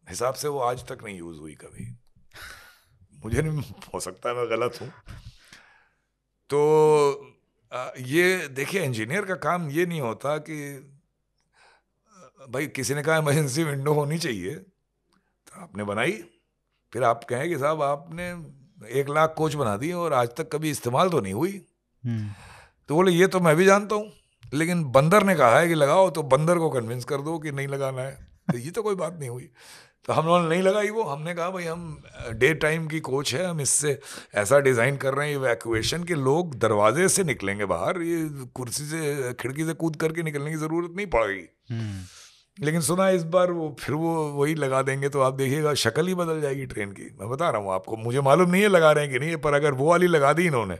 [0.07, 1.87] हिसाब से वो आज तक नहीं यूज़ हुई कभी।
[3.23, 4.91] मुझे नहीं हो सकता है मैं गलत हूँ।
[6.49, 7.33] तो
[7.99, 10.57] ये देखिए इंजीनियर का काम ये नहीं होता कि
[12.49, 16.11] भाई किसी ने कहा इमरजेंसी विंडो होनी चाहिए तो आपने बनाई।
[16.93, 18.29] फिर आप कहें कि साहब आपने
[18.99, 21.51] एक लाख कोच बना दिए और आज तक कभी इस्तेमाल तो नहीं हुई।
[22.89, 24.11] तो बोले ये तो मैं भी जानता हूँ।
[24.53, 27.67] लेकिन बंदर ने कहा है कि लगाओ तो बंदर को कन्विंस कर दो कि नहीं
[27.67, 28.13] लगाना है।
[28.51, 29.49] तो ये तो कोई बात नहीं हुई।
[30.05, 33.33] तो हम लोगों ने नहीं लगाई वो। हमने कहा भाई हम डे टाइम की कोच
[33.33, 33.97] है हम इससे
[34.35, 38.21] ऐसा डिज़ाइन कर रहे हैं इवैक्यूएशन के लोग दरवाजे से निकलेंगे बाहर। ये
[38.55, 43.23] कुर्सी से खिड़की से कूद करके निकलने की ज़रूरत नहीं पड़ेगी हम्म। लेकिन सुना इस
[43.33, 46.91] बार वो फिर वो वही लगा देंगे तो आप देखिएगा शक्ल ही बदल जाएगी ट्रेन
[46.91, 49.37] की। मैं बता रहा हूँ आपको मुझे मालूम नहीं है लगा रहे हैं कि नहीं
[49.37, 50.77] पर अगर वो वाली लगा दी इन्होंने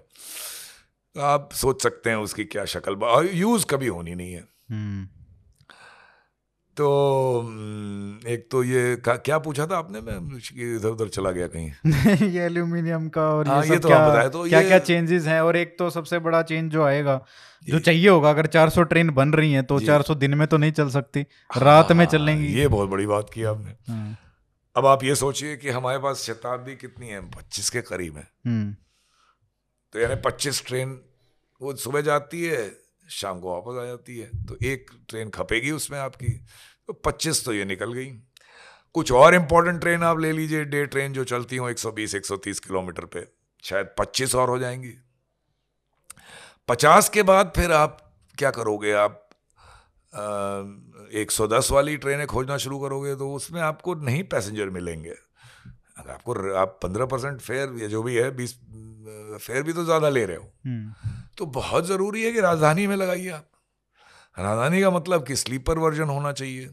[1.20, 5.08] आप सोच सकते हैं उसकी क्या शक्ल यूज़ कभी होनी नहीं है। हम्म।
[6.78, 10.02] तो हम्म, एक तो ये क्या पूछा था आपने?
[10.02, 10.38] मैं
[10.76, 11.72] इधर उधर चला गया कहीं।
[12.28, 14.68] ये एल्यूमिनियम का और ये, हाँ, ये तो क्या, बताए तो क्या ये...
[14.68, 15.42] क्या चेंजेस हैं?
[15.42, 17.26] और एक तो सबसे बड़ा चेंज जो आएगा
[17.64, 20.72] जो चाहिए होगा अगर 400 ट्रेन बन रही हैं तो 400 दिन में तो नहीं
[20.72, 21.26] चल सकती
[21.58, 24.18] रात में हाँ, चलेंगी। ये बहुत बड़ी बात की आपने। हाँ।
[24.76, 27.22] अब आप ये सोचिए कि हमारे पास शताब्दी कितनी है?
[27.22, 28.76] पच्चीस के करीब है। हम्म।
[29.94, 31.02] तो यानी पच्चीस ट्रेन
[31.62, 32.72] वो सुबह जाती है,
[33.10, 36.32] शाम को वापस आ जाती है तो एक ट्रेन खपेगी उसमें आपकी
[36.88, 38.12] तो पच्चीस तो ये निकल गई।
[38.96, 43.06] कुछ और इम्पोर्टेंट ट्रेन आप ले लीजिए, डे ट्रेन जो चलती हो 120 130 किलोमीटर
[43.06, 43.26] पे,
[43.64, 44.94] शायद 25 और हो जाएँगी।
[46.70, 47.98] 50 के बाद फिर आप
[48.38, 48.92] क्या करोगे?
[48.94, 49.24] आप
[51.14, 55.16] एक सौ दस वाली ट्रेनें खोजना शुरू करोगे तो उसमें आपको नहीं पैसेंजर मिलेंगे।
[55.98, 58.60] अगर आपको आप पंद्रह परसेंट फेयर या जो भी है, बीस
[59.38, 60.94] फेयर भी तो ज़्यादा ले रहे हो। हम्म।
[61.38, 63.50] तो बहुत ज़रूरी है कि राजधानी में लगाइए आप।
[64.40, 66.66] राजधानी का मतलब कि स्लीपर वर्जन होना चाहिए।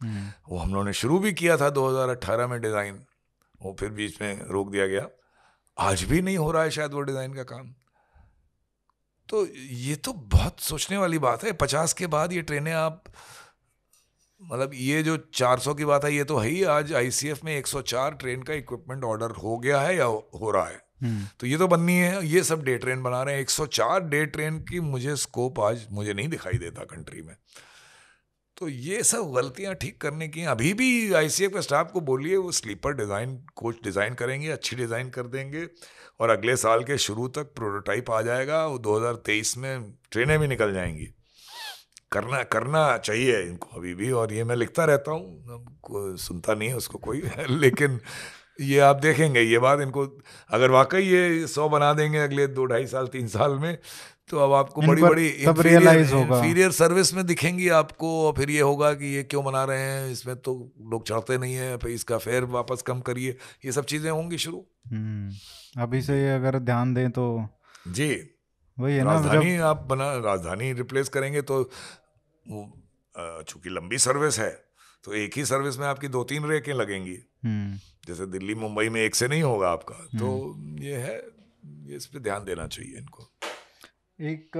[0.00, 3.04] हम्म। वो हम लोगों ने शुरू भी किया था 2018 में डिज़ाइन।
[3.62, 5.08] वो फिर बीच में रोक दिया गया।
[5.78, 7.74] आज भी नहीं हो रहा है शायद वो डिज़ाइन का काम।
[9.28, 13.04] तो ये तो बहुत सोचने वाली बात है। पचास के बाद ये ट्रेनें आप
[14.42, 18.10] मतलब ये जो 400 की बात है ये तो है ही। आज आईसीएफ में 104
[18.10, 20.91] ट्रेन का इक्विपमेंट ऑर्डर हो गया है या हो रहा है।
[21.40, 24.58] तो ये तो बननी है, ये सब डे ट्रेन बना रहे हैं। 104 डे ट्रेन
[24.60, 27.34] की मुझे स्कोप आज मुझे नहीं दिखाई देता कंट्री में।
[28.56, 32.52] तो ये सब गलतियाँ ठीक करने की अभी भी आईसीएफ के स्टाफ को बोलिए, वो
[32.52, 35.66] स्लीपर डिज़ाइन कोच डिज़ाइन करेंगे, अच्छी डिज़ाइन कर देंगे
[36.20, 40.72] और अगले साल के शुरू तक प्रोटोटाइप आ जाएगा वो 2023 में ट्रेनें भी निकल
[40.74, 41.08] जाएँगी।
[42.12, 46.76] करना करना चाहिए इनको अभी भी और ये मैं लिखता रहता हूँ सुनता नहीं है
[46.76, 48.00] उसको कोई, लेकिन
[48.60, 50.06] ये आप देखेंगे ये बात इनको
[50.50, 53.78] अगर वाकई ये सौ बना देंगे अगले दो ढाई साल तीन साल में
[54.28, 59.06] तो अब आपको बड़ी बड़ी इंफीरियर सर्विस में दिखेंगी आपको और फिर ये होगा कि
[59.06, 62.82] ये क्यों बना रहे हैं इसमें तो लोग चढ़ते नहीं है फिर इसका फेयर वापस
[62.82, 67.48] कम करिए ये सब चीज़ें होंगी शुरू। हम्म, अभी से अगर ध्यान दें तो
[67.88, 68.08] जी।
[68.78, 71.62] वही है ना राजधानी आप बना राजधानी रिप्लेस करेंगे तो
[72.46, 74.71] चूँकि लंबी सर्विस है
[75.04, 79.00] तो एक ही सर्विस में आपकी दो तीन रेकें लगेंगी। हम्म। जैसे दिल्ली मुंबई में
[79.00, 81.16] एक से नहीं होगा आपका तो हम्म। ये है
[81.86, 83.30] ये इस पर ध्यान देना चाहिए इनको।
[84.18, 84.50] एक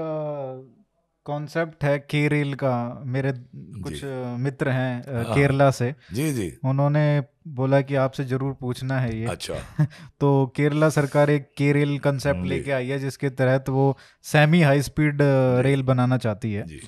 [1.27, 4.05] कॉन्सेप्ट है केरल का मेरे कुछ
[4.39, 9.27] मित्र हैं हाँ। केरला से। जी जी। उन्होंने बोला कि आपसे ज़रूर पूछना है ये।
[9.27, 9.55] अच्छा।
[10.21, 15.19] तो केरला सरकार एक केरल कंसेप्ट लेके आई है जिसके तहत वो सेमी हाई स्पीड
[15.61, 16.81] रेल बनाना चाहती है। जी।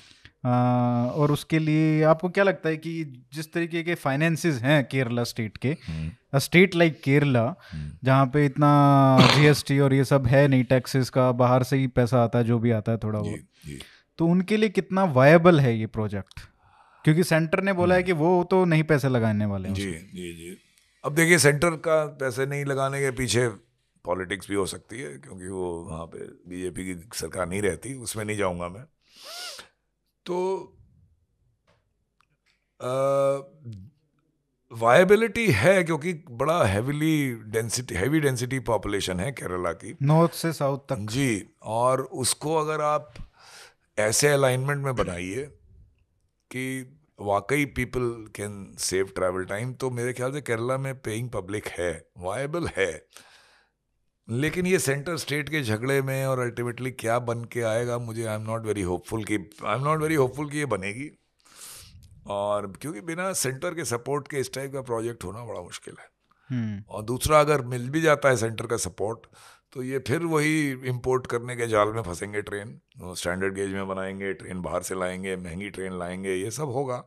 [0.45, 5.57] और उसके लिए आपको क्या लगता है कि जिस तरीके के फाइनेंसेस हैं केरला स्टेट
[5.57, 5.77] के
[6.39, 7.43] स्टेट लाइक केरला
[8.03, 8.69] जहाँ पे इतना
[9.35, 12.59] जीएसटी और ये सब है नहीं टैक्सेस का बाहर से ही पैसा आता है जो
[12.59, 13.79] भी आता है थोड़ा बहुत।
[14.17, 16.39] तो उनके लिए कितना वायबल है ये प्रोजेक्ट
[17.05, 20.33] क्योंकि सेंटर ने बोला है हम्म। कि वो तो नहीं पैसे लगाने वाले जी जी
[20.33, 20.57] जी।
[21.03, 23.47] अब देखिए सेंटर का पैसे नहीं लगाने के पीछे
[24.05, 28.25] पॉलिटिक्स भी हो सकती है क्योंकि वो वहाँ पे बीजेपी की सरकार नहीं रहती उसमें
[28.25, 28.83] नहीं जाऊँगा मैं।
[30.25, 30.37] तो
[34.71, 40.79] वायबिलिटी है क्योंकि बड़ा heavily density heavy density population है केरला की। नॉर्थ से साउथ
[40.89, 43.13] तक। जी और उसको अगर आप
[43.97, 45.43] ऐसे अलाइनमेंट में बनाइए
[46.51, 46.65] कि
[47.19, 51.91] वाकई people can save travel time तो मेरे ख्याल से केरला में पेइंग पब्लिक है
[52.17, 52.91] वायबल है।
[54.27, 58.35] लेकिन ये सेंटर स्टेट के झगड़े में और अल्टीमेटली क्या बन के आएगा मुझे I
[58.35, 61.09] am not very hopeful कि I am not very hopeful कि ये बनेगी।
[62.27, 66.07] और क्योंकि बिना सेंटर के सपोर्ट के इस टाइप का प्रोजेक्ट होना बड़ा मुश्किल है।
[66.49, 69.25] हम्म। और दूसरा अगर मिल भी जाता है सेंटर का सपोर्ट
[69.73, 72.79] तो ये फिर वही इंपोर्ट करने के जाल में फंसेंगे ट्रेन
[73.15, 77.03] स्टैंडर्ड गेज में बनाएँगे ट्रेन बाहर से लाएँगे महँगी ट्रेन लाएँगे ये सब होगा।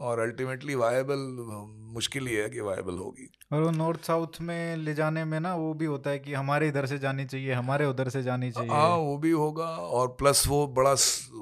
[0.00, 1.18] और अल्टीमेटली वायबल
[1.94, 5.54] मुश्किल ही है कि वायबल होगी। और वो नॉर्थ साउथ में ले जाने में ना
[5.56, 8.70] वो भी होता है कि हमारे इधर से जानी चाहिए हमारे उधर से जानी चाहिए।
[8.70, 10.92] हाँ वो भी होगा और प्लस वो बड़ा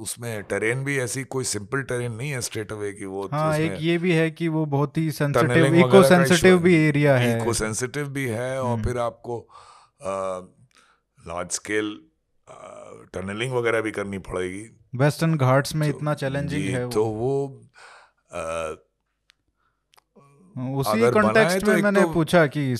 [0.00, 3.76] उसमें टेरेन भी ऐसी कोई सिंपल टेरेन नहीं है स्ट्रेट अवे की वो हाँ एक
[3.80, 8.08] ये भी है कि वो बहुत ही सेंसिटिव इको सेंसिटिव भी एरिया है। इको सेंसिटिव
[8.08, 9.46] भी है और हम्म। फिर आपको
[11.18, 11.98] लार्ज स्केल
[13.14, 17.60] टनलिंग वगैरह भी करनी पड़ेगी। वेस्टर्न घाट्स में तो, इतना चैलेंजिंग है तो वो
[20.56, 22.76] उसी कॉन्टेक्स्ट तो में मैंने तो, पूछा कि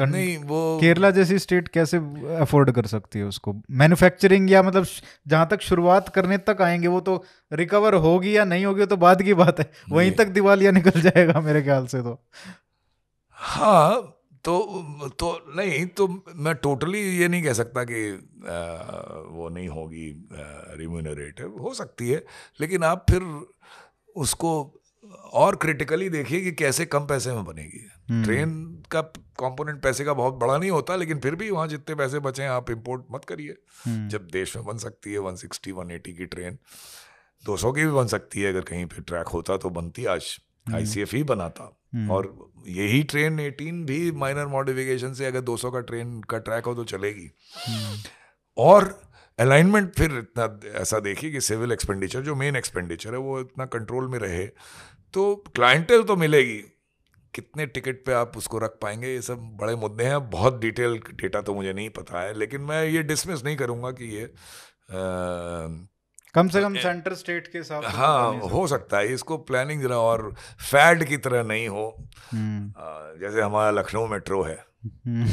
[0.00, 1.96] नहीं वो केरला जैसी स्टेट कैसे
[2.36, 3.54] अफोर्ड कर सकती है उसको?
[3.70, 4.86] मैन्युफैक्चरिंग या मतलब
[5.28, 9.22] जहाँ तक शुरुआत करने तक आएँगे वो तो रिकवर होगी या नहीं होगी तो बाद
[9.22, 12.26] की बात है। वहीं तक दिवालिया निकल जाएगा मेरे ख्याल से तो।
[13.30, 14.12] हाँ
[14.44, 14.58] तो
[15.08, 18.10] तो नहीं तो मैं टोटली ये नहीं कह सकता कि
[18.48, 18.58] आ,
[19.30, 20.28] वो नहीं होगी
[20.78, 22.24] रिम्यूनरेटिव हो सकती है
[22.60, 23.46] लेकिन आप फिर
[24.16, 24.80] उसको
[25.14, 30.12] और क्रिटिकली देखिए कि कैसे कम पैसे में बनेगी। हम्म। ट्रेन का कंपोनेंट पैसे का
[30.12, 33.24] बहुत बड़ा नहीं होता लेकिन फिर भी वहाँ जितने पैसे बचे हैं आप इंपोर्ट मत
[33.24, 36.58] करिए। हम्म। जब देश में बन सकती है 160 180 की ट्रेन
[37.46, 40.38] 200 की भी बन सकती है अगर कहीं पे ट्रैक होता तो बनती आज।
[40.74, 41.80] आईसीएफ हम्म। ही बनाता।
[42.10, 46.74] और यही ट्रेन 18 भी माइनर मॉडिफिकेशन से अगर 200 का ट्रेन का ट्रैक हो
[46.74, 47.30] तो चलेगी।
[48.56, 49.02] और
[49.38, 54.08] अलाइनमेंट फिर इतना ऐसा देखिए कि सिविल एक्सपेंडिचर जो मेन एक्सपेंडिचर है वो इतना कंट्रोल
[54.08, 54.48] में रहे।
[55.16, 56.62] तो क्लाइंटेल तो मिलेगी।
[57.34, 61.40] कितने टिकट पे आप उसको रख पाएँगे ये सब बड़े मुद्दे हैं। बहुत डिटेल डेटा
[61.40, 64.30] तो मुझे नहीं पता है लेकिन मैं ये डिसमिस नहीं करूँगा कि ये आ,
[66.34, 70.30] कम से कम सेंटर स्टेट के साथ हाँ हो सकता है इसको प्लानिंग जरा और
[70.70, 71.86] फैड की तरह नहीं हो।
[72.32, 74.56] हम्म। जैसे हमारा लखनऊ मेट्रो है।
[74.86, 75.28] हम्म।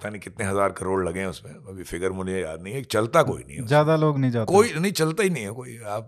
[0.00, 3.22] पता नहीं कितने हज़ार करोड़ लगे हैं उसमें। अभी फिगर मुझे याद नहीं है चलता
[3.22, 6.06] कोई नहीं ज़्यादा लोग नहीं जाते। कोई नहीं चलता ही नहीं है कोई। आप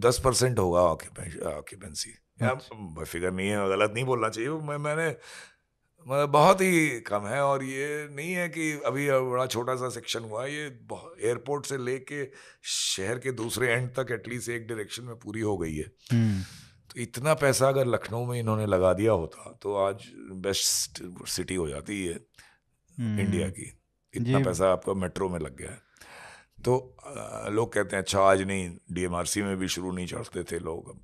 [0.00, 5.08] दस परसेंट होगा ऑक्यूपेंसी अच्छा। फिगर नहीं है गलत नहीं बोलना चाहिए। मैं मैंने
[6.06, 10.24] मतलब बहुत ही कम है और ये नहीं है कि अभी बड़ा छोटा सा सेक्शन
[10.24, 12.24] हुआ ये एयरपोर्ट से लेके
[12.64, 16.40] शहर के दूसरे एंड तक एटलीस्ट एक डायरेक्शन में पूरी हो गई है। हम्म।
[16.90, 20.04] तो इतना पैसा अगर लखनऊ में इन्होंने लगा दिया होता तो आज
[20.44, 22.14] बेस्ट सिटी हो जाती है
[22.98, 23.72] इंडिया हम्म। की।
[24.14, 25.84] इतना पैसा आपका मेट्रो में लग गया है।
[26.64, 26.74] तो
[27.50, 30.94] लोग कहते हैं अच्छा आज नहीं डीएमआरसी में भी शुरू नहीं चढ़ते थे लोग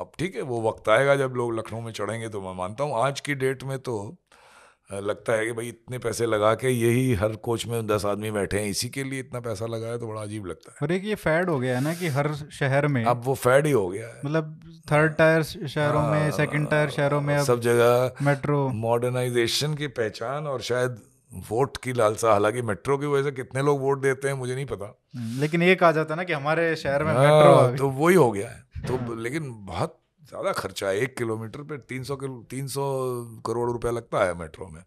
[0.00, 3.02] अब। ठीक है वो वक्त आएगा जब लोग लखनऊ में चढ़ेंगे तो मैं मानता हूँ
[3.02, 3.96] आज की डेट में तो
[4.90, 8.58] लगता है कि भाई इतने पैसे लगा के यही हर कोच में दस आदमी बैठे
[8.58, 11.14] हैं इसी के लिए इतना पैसा लगाया तो बड़ा अजीब लगता है। और एक ये
[11.14, 14.08] फैड हो गया है ना कि हर शहर में अब वो फैड ही हो गया
[14.08, 19.86] है। मतलब थर्ड टायर शहरों में सेकंड टायर शहरों में सब जगह मेट्रो। मॉडर्नाइजेशन की
[19.94, 21.00] पहचान और शायद
[21.48, 24.66] वोट की लालसा। हालाँकि मेट्रो की वजह से कितने लोग वोट देते हैं मुझे नहीं
[24.66, 27.76] पता। हम्म, लेकिन एक आ जाता है ना कि हमारे शहर में आ, मेट्रो हाँ,
[27.76, 32.04] तो वही हो गया है। तो लेकिन बहुत ज़्यादा खर्चा है। एक किलोमीटर पे तीन
[32.04, 32.82] सौ किलो तीन सौ
[33.46, 34.82] करोड़ रुपया लगता है मेट्रो में।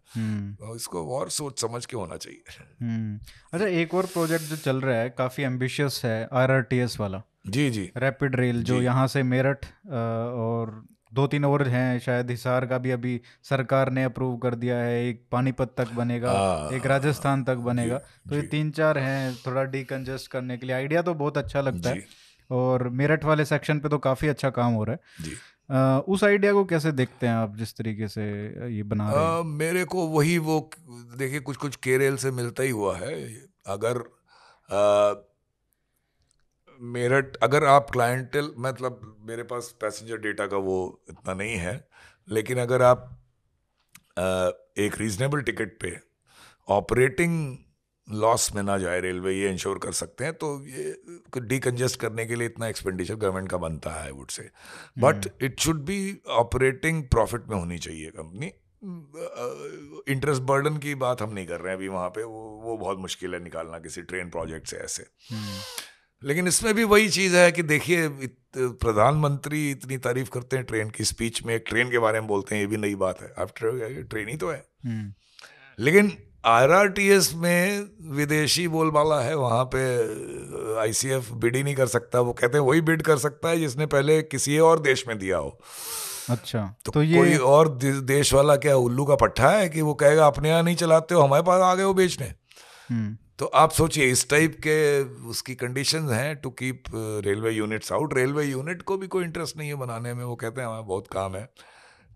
[0.56, 2.42] तो इसको और सोच समझ के होना चाहिए।
[2.82, 3.18] हम्म।
[3.52, 7.90] अच्छा एक और प्रोजेक्ट जो चल रहा है काफ़ी एम्बिशियस है आरआरटीएस वाला। जी जी।
[7.96, 10.82] रैपिड रेल जो यहाँ से मेरठ और
[11.14, 15.08] दो तीन और हैं शायद हिसार का भी अभी सरकार ने अप्रूव कर दिया है
[15.08, 19.64] एक पानीपत तक बनेगा आ, एक राजस्थान तक बनेगा। तो ये तीन चार हैं थोड़ा
[19.64, 22.06] डीकंजेस्ट करने के लिए। आइडिया तो बहुत अच्छा लगता है
[22.50, 25.36] और मेरठ वाले सेक्शन पे तो काफ़ी अच्छा काम हो रहा है।
[25.70, 28.24] आ, उस आइडिया को कैसे देखते हैं आप जिस तरीके से
[28.76, 29.42] ये बना रहे हैं?
[29.44, 30.70] मेरे को वही वो
[31.16, 33.14] देखिए कुछ कुछ केरल से मिलता ही हुआ है।
[33.66, 33.98] अगर
[34.70, 35.27] आ,
[36.80, 41.88] मेरठ अगर आप क्लाइंटल मतलब मेरे पास पैसेंजर डेटा का वो इतना नहीं है
[42.28, 43.18] लेकिन अगर आप
[44.78, 45.98] एक रीजनेबल टिकट पे
[46.68, 47.56] ऑपरेटिंग
[48.08, 52.34] लॉस में ना जाए रेलवे ये इंश्योर कर सकते हैं तो ये डीकंजेस्ट करने के
[52.34, 54.50] लिए इतना एक्सपेंडिचर गवर्नमेंट का बनता है would say
[54.98, 58.52] but it should be operating profit में होनी चाहिए कंपनी
[60.12, 62.98] इंटरेस्ट बर्डन की बात हम नहीं कर रहे हैं अभी वहाँ पे वो वो बहुत
[62.98, 65.06] मुश्किल है निकालना किसी ट्रेन प्रोजेक्ट से ऐसे.
[65.30, 65.60] हम्म।
[66.24, 68.08] लेकिन इसमें भी वही चीज़ है कि देखिए
[68.56, 72.54] प्रधानमंत्री इतनी तारीफ़ करते हैं ट्रेन की स्पीच में एक ट्रेन के बारे में बोलते
[72.54, 75.12] हैं ये भी नई बात है। आप ट्रेन ही तो है। हम्म।
[75.78, 76.12] लेकिन
[76.44, 79.80] आरआरटीएस में विदेशी बोलबाला है वहाँ पे
[80.80, 83.86] आईसीएफ बिड ही नहीं कर सकता। वो कहते हैं वही बिड कर सकता है जिसने
[83.86, 85.58] पहले किसी और देश में दिया हो।
[86.30, 89.94] अच्छा तो, तो ये कोई और देश वाला क्या उल्लू का पट्टा है कि वो
[89.94, 92.34] कहेगा अपने यहाँ नहीं चलाते हो हमारे पास आ गए हो बेचने?
[92.90, 96.84] हम्म। तो आप सोचिए इस टाइप के उसकी कंडीशन हैं to keep
[97.24, 100.60] railway units out railway unit को भी कोई इंटरेस्ट नहीं है बनाने में वो कहते
[100.60, 101.48] हैं हमें बहुत काम है।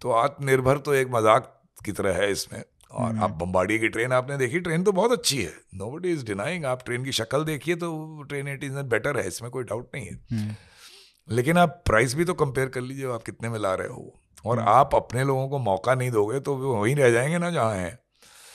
[0.03, 4.13] तो आत्मनिर्भर तो एक मज़ाक की तरह है इसमें। और हम्म। आप बम्बाड़ी की ट्रेन
[4.13, 4.61] आपने देखी?
[4.61, 8.23] ट्रेन तो बहुत अच्छी है। नो बडी इज़ डिनाइंग आप ट्रेन की शक्ल देखिए तो
[8.23, 12.25] ट्रेन इट इज़ बेटर है इसमें कोई डाउट नहीं है। हम्म। लेकिन आप प्राइस भी
[12.25, 14.13] तो कंपेयर कर लीजिए आप कितने में ला रहे हो।
[14.47, 17.51] और हम्म। आप अपने लोगों को मौका नहीं दोगे तो वो वहीं रह जाएँगे ना
[17.51, 17.99] जहाँ हैं।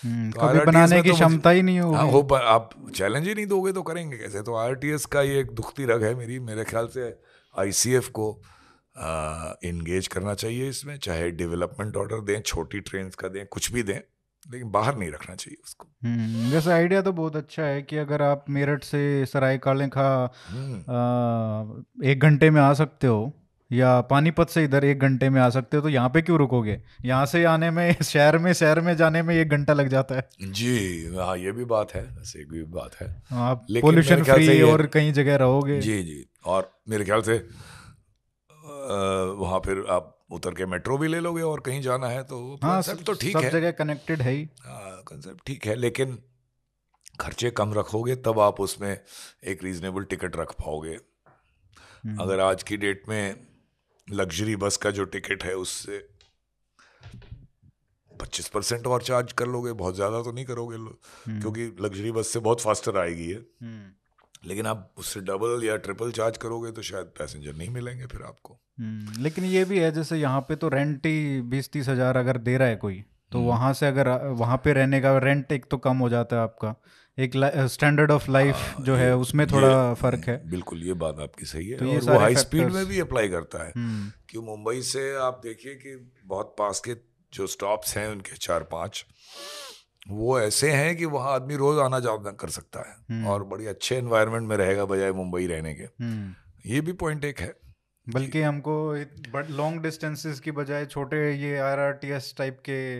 [0.05, 3.45] तो कभी बनाने की तो क्षमता ही नहीं होगी। हाँ, हो आप चैलेंज ही नहीं
[3.47, 4.41] दोगे तो करेंगे कैसे?
[4.41, 7.09] तो आरटीएस का ये एक दुखती रग है मेरी मेरे ख्याल से
[7.55, 8.29] आईसीएफ को
[9.65, 13.99] इंगेज करना चाहिए इसमें चाहे डेवलपमेंट ऑर्डर दें छोटी ट्रेन का दें कुछ भी दें
[14.51, 18.21] लेकिन बाहर नहीं रखना चाहिए उसको। हम्म वैसे आइडिया तो बहुत अच्छा है कि अगर
[18.21, 20.07] आप मेरठ से सराय काले खा
[20.49, 23.33] हम्म, एक घंटे में आ सकते हो
[23.71, 26.77] या पानीपत से इधर एक घंटे में आ सकते हो तो यहाँ पे क्यों रुकोगे?
[27.05, 30.27] यहाँ से आने में शहर में शहर में जाने में एक घंटा लग जाता है।
[30.41, 32.03] जी हाँ ये भी बात है
[32.37, 33.07] एक भी बात है।
[33.45, 37.37] आप पोल्यूशन फ्री और कहीं जगह रहोगे। जी जी और मेरे ख्याल से
[39.39, 42.81] वहाँ फिर आप उतर के मेट्रो भी ले लोगे और कहीं जाना है तो हाँ
[42.81, 46.17] सब तो ठीक सब है। जगह कनेक्टेड है ही। कंसेप्ट ठीक है लेकिन
[47.19, 50.97] खर्चे कम रखोगे तब आप उसमें एक रीजनेबल टिकट रख पाओगे।
[52.05, 53.46] हम्म। अगर आज की डेट में
[54.07, 56.07] लग्जरी बस का जो टिकट है उससे
[58.11, 62.27] पच्चीस परसेंट और चार्ज कर लोगे बहुत ज़्यादा तो नहीं करोगे हम्म। क्योंकि लग्जरी बस
[62.27, 63.91] से बहुत फास्टर आएगी ये। हम्म,
[64.45, 68.57] लेकिन आप उससे डबल या ट्रिपल चार्ज करोगे तो शायद पैसेंजर नहीं मिलेंगे फिर आपको।
[68.79, 72.37] हम्म, लेकिन ये भी है जैसे यहाँ पे तो रेंट ही बीस तीस हज़ार अगर
[72.39, 75.77] दे रहा है कोई तो। वहाँ से अगर वहाँ पे रहने का रेंट एक तो
[75.79, 76.75] कम हो जाता है आपका।
[77.19, 77.31] एक
[77.65, 81.77] स्टैंडर्ड ऑफ़ लाइफ जो है उसमें थोड़ा फ़र्क है। बिल्कुल ये बात आपकी सही है।
[81.77, 85.41] तो और वो हाई स्पीड में भी अप्लाई करता है। हम्म, कि मुंबई से आप
[85.43, 86.93] देखिए कि बहुत पास के
[87.33, 89.05] जो स्टॉप्स हैं उनके चार पाँच
[90.07, 93.65] वो ऐसे हैं कि वहाँ आदमी रोज आना जाना कर सकता है। हम्म। और बड़ी
[93.65, 96.33] अच्छे एनवायरनमेंट में रहेगा बजाय मुंबई रहने के। हम्म।
[96.65, 97.55] ये भी पॉइंट एक है।
[98.09, 98.95] बल्कि हमको
[99.49, 102.99] लॉन्ग डिस्टेंसेस की बजाय छोटे ये आरआरटीएस टाइप के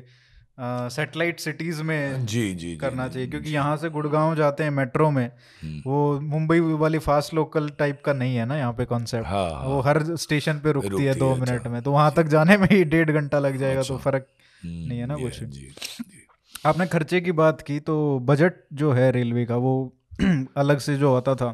[0.58, 5.10] सैटेलाइट सिटीज़ में जी जी करना जी चाहिए क्योंकि यहाँ से गुड़गांव जाते हैं मेट्रो
[5.12, 9.28] में हम्म। वो मुंबई वाली फास्ट लोकल टाइप का नहीं है ना यहाँ पे कॉन्सेप्ट
[9.28, 12.12] हाँ हाँ वो हर स्टेशन पे रुकती रुकती है दो मिनट अच्छा। में तो वहाँ
[12.16, 14.28] तक जाने में ही डेढ़ घंटा लग जाएगा तो अच्छा। फ़र्क
[14.62, 19.46] हम्म, नहीं है ना कुछ। आपने खर्चे की बात की तो बजट जो है रेलवे
[19.46, 19.74] का वो
[20.58, 21.54] अलग से जो होता था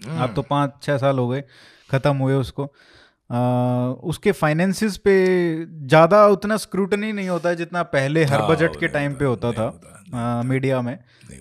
[0.00, 1.42] हम्म। अब तो पाँच छः साल हो गए
[1.90, 2.72] ख़त्म हुए उसको
[3.30, 3.38] आ,
[4.04, 5.14] उसके फाइनेंसिस पे
[5.66, 9.52] ज़्यादा उतना स्क्रूटनी नहीं होता है जितना पहले हर हाँ, बजट के टाइम पे होता
[9.52, 9.66] था
[10.14, 10.96] आ, मीडिया में।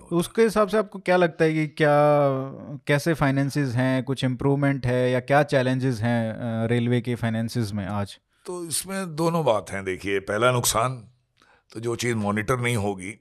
[0.10, 1.94] तो उसके हिसाब से आपको क्या लगता है कि क्या
[2.88, 8.18] कैसे फाइनेंसिस हैं कुछ इम्प्रूवमेंट है या क्या चैलेंजेस हैं रेलवे के फाइनेंसिस में आज?
[8.46, 10.98] तो इसमें दोनों बात हैं देखिए पहला नुकसान
[11.72, 13.14] तो जो चीज़ मॉनिटर नहीं होगी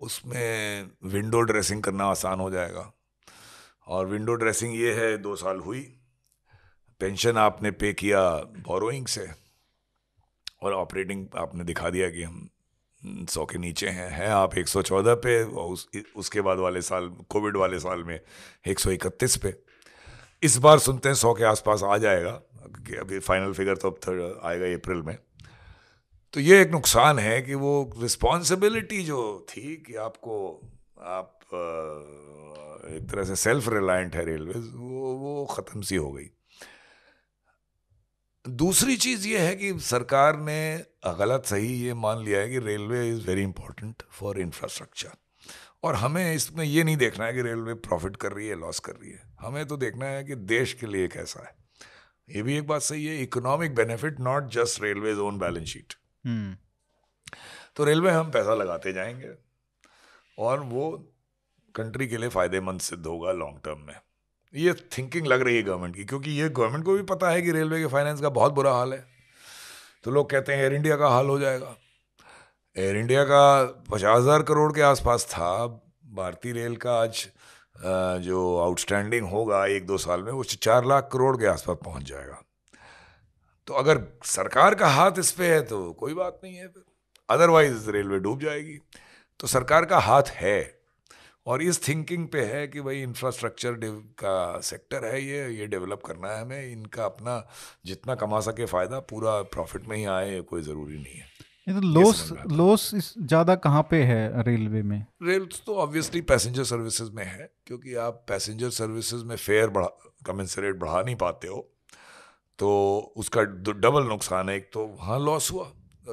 [0.00, 2.92] उसमें विंडो ड्रेसिंग करना आसान हो जाएगा।
[3.86, 5.80] और विंडो ड्रेसिंग ये है दो साल हुई
[7.02, 8.22] पेंशन आपने पे किया
[8.62, 9.28] बोरोइंग से।
[10.62, 12.48] और ऑपरेटिंग आपने दिखा दिया कि हम
[13.30, 17.56] सौ के नीचे हैं। हैं आप 114 पे और उस, उसके बाद वाले साल कोविड
[17.56, 18.20] वाले साल में
[18.68, 19.54] 131 पे।
[20.42, 22.30] इस बार सुनते हैं सौ के आसपास आ जाएगा
[22.86, 25.18] कि अभी फाइनल फिगर तो अब थर्ड आएगा अप्रैल में।
[26.32, 30.36] तो ये एक नुकसान है कि वो रिस्पॉन्सिबिलिटी जो थी कि आपको
[30.98, 31.38] आप
[32.86, 36.30] एक तरह से सेल्फ रिलायंट है रेलवे वो वो ख़त्म सी हो गई।
[38.44, 40.84] दूसरी चीज़ ये है कि सरकार ने
[41.18, 45.10] गलत सही ये मान लिया है कि railway is very important for infrastructure
[45.84, 48.92] और हमें इसमें ये नहीं देखना है कि रेलवे प्रॉफिट कर रही है लॉस कर
[48.92, 51.54] रही है। हमें तो देखना है कि देश के लिए कैसा है।
[52.28, 55.94] ये भी एक बात सही है economic benefit not just railway own balance sheet
[57.76, 59.34] तो रेलवे हम पैसा लगाते जाएँगे
[60.38, 60.90] और वो
[61.74, 63.94] कंट्री के लिए फ़ायदेमंद सिद्ध होगा लॉन्ग टर्म में।
[64.54, 67.52] ये थिंकिंग लग रही है गवर्नमेंट की, क्योंकि ये गवर्नमेंट को भी पता है कि
[67.52, 69.04] रेलवे के फाइनेंस का बहुत बुरा हाल है।
[70.04, 71.76] तो लोग कहते हैं एयर इंडिया का हाल हो जाएगा।
[72.76, 75.66] एयर इंडिया का पचास हज़ार करोड़ के आसपास था।
[76.12, 77.26] भारतीय रेल का आज
[78.22, 82.42] जो आउटस्टैंडिंग होगा एक दो साल में, वो चार लाख करोड़ के आसपास पहुँच जाएगा।
[83.68, 86.72] तो अगर सरकार का हाथ इस पर है तो कोई बात नहीं है।
[87.28, 88.78] अदरवाइज़ रेलवे डूब जाएगी।
[89.40, 90.81] तो सरकार का हाथ है।
[91.46, 93.78] और इस थिंकिंग पे है कि भाई इंफ्रास्ट्रक्चर
[94.18, 97.36] का सेक्टर है ये ये डेवलप करना है हमें इनका अपना
[97.86, 101.26] जितना कमा सके फ़ायदा पूरा प्रॉफिट में ही आए ये कोई ज़रूरी नहीं है।
[101.66, 105.04] ये तो लॉस है। लॉस इस ज़्यादा कहाँ पे है रेलवे में?
[105.22, 109.88] रेल तो ऑब्वियसली पैसेंजर सर्विसेज़ में है क्योंकि आप पैसेंजर सर्विसेज़ में फेयर बढ़ा
[110.26, 111.68] कमेंसरेट बढ़ा नहीं पाते हो
[112.58, 112.70] तो
[113.16, 115.70] उसका डबल नुकसान है। एक तो वहाँ लॉस हुआ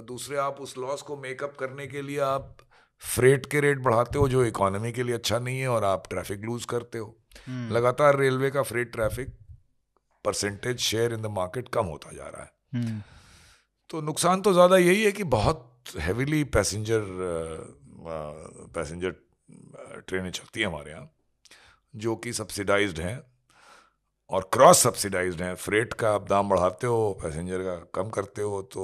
[0.08, 2.58] दूसरे आप उस लॉस को मेकअप करने के लिए आप
[3.02, 6.42] फ्रेट के रेट बढ़ाते हो जो इकोनॉमी के लिए अच्छा नहीं है और आप ट्रैफ़िक
[6.42, 7.16] लूज करते हो।
[7.48, 9.36] हम्म, लगातार रेलवे का freight traffic
[10.26, 13.02] percentage share in the market कम होता जा रहा है। हम्म,
[13.90, 15.66] तो नुकसान तो ज़्यादा यही है कि बहुत
[16.00, 17.02] हैविली पैसेंजर
[18.74, 19.16] पैसेंजर
[20.08, 21.10] ट्रेनें चलती हैं हमारे यहाँ
[21.94, 23.20] जो कि सब्सिडाइज्ड हैं
[24.30, 28.62] और क्रॉस सब्सिडाइज्ड हैं। फ्रेट का आप दाम बढ़ाते हो पैसेंजर का कम करते हो
[28.74, 28.84] तो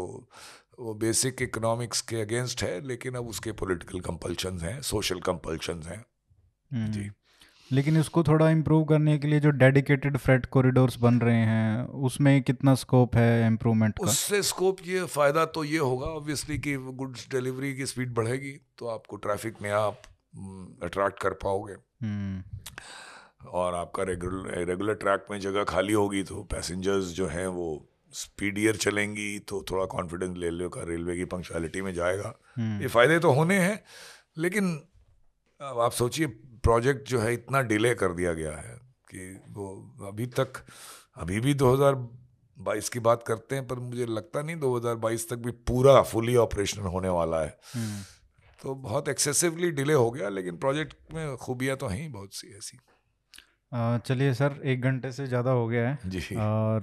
[0.79, 6.03] वो बेसिक इकोनॉमिक्स के अगेंस्ट है लेकिन अब उसके पॉलिटिकल कंपल्शंस हैं सोशल कंपल्शंस हैं
[6.71, 7.09] हम्म। जी
[7.71, 12.41] लेकिन इसको थोड़ा इम्प्रूव करने के लिए जो डेडिकेटेड फ्रेट कॉरिडोर्स बन रहे हैं उसमें
[12.43, 17.27] कितना स्कोप है इम्प्रूवमेंट का उससे स्कोप ये फ़ायदा तो ये होगा ऑब्वियसली कि गुड्स
[17.31, 20.01] डिलीवरी की स्पीड बढ़ेगी तो आपको ट्रैफ़िक में आप
[20.83, 22.43] अट्रैक्ट कर पाओगे हम्म।
[23.49, 27.67] और आपका रेगुलर रेगुलर ट्रैक में जगह खाली होगी तो पैसेंजर्स जो हैं वो
[28.15, 32.87] स्पीडियर चलेंगी तो थोड़ा कॉन्फिडेंस ले लो का रेलवे की पंक्चुअलिटी में जाएगा। हम्म। ये
[32.87, 33.79] फ़ायदे तो होने हैं
[34.37, 34.75] लेकिन
[35.61, 36.27] अब आप सोचिए
[36.63, 38.77] प्रोजेक्ट जो है इतना डिले कर दिया गया है
[39.11, 39.67] कि वो
[40.07, 40.63] अभी तक
[41.17, 46.01] अभी भी 2022 की बात करते हैं पर मुझे लगता नहीं 2022 तक भी पूरा
[46.03, 48.01] फुली ऑपरेशनल होने वाला है। हम्म।
[48.59, 52.77] तो बहुत एक्सेसिवली डिले हो गया लेकिन प्रोजेक्ट में खूबियाँ तो हैं बहुत सी ऐसी।
[54.05, 56.81] चलिए सर एक घंटे से ज़्यादा हो गया है। जी। और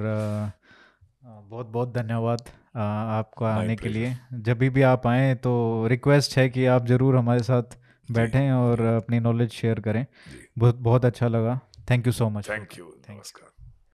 [1.22, 6.66] बहुत बहुत धन्यवाद आपको आने के लिए। जब भी आप आएँ तो रिक्वेस्ट है कि
[6.66, 7.76] आप ज़रूर हमारे साथ
[8.08, 10.04] बैठें और अपनी नॉलेज शेयर करें।
[10.58, 11.60] बहुत बहुत अच्छा लगा।
[11.90, 13.51] Thank you so much thank you नमस्कार।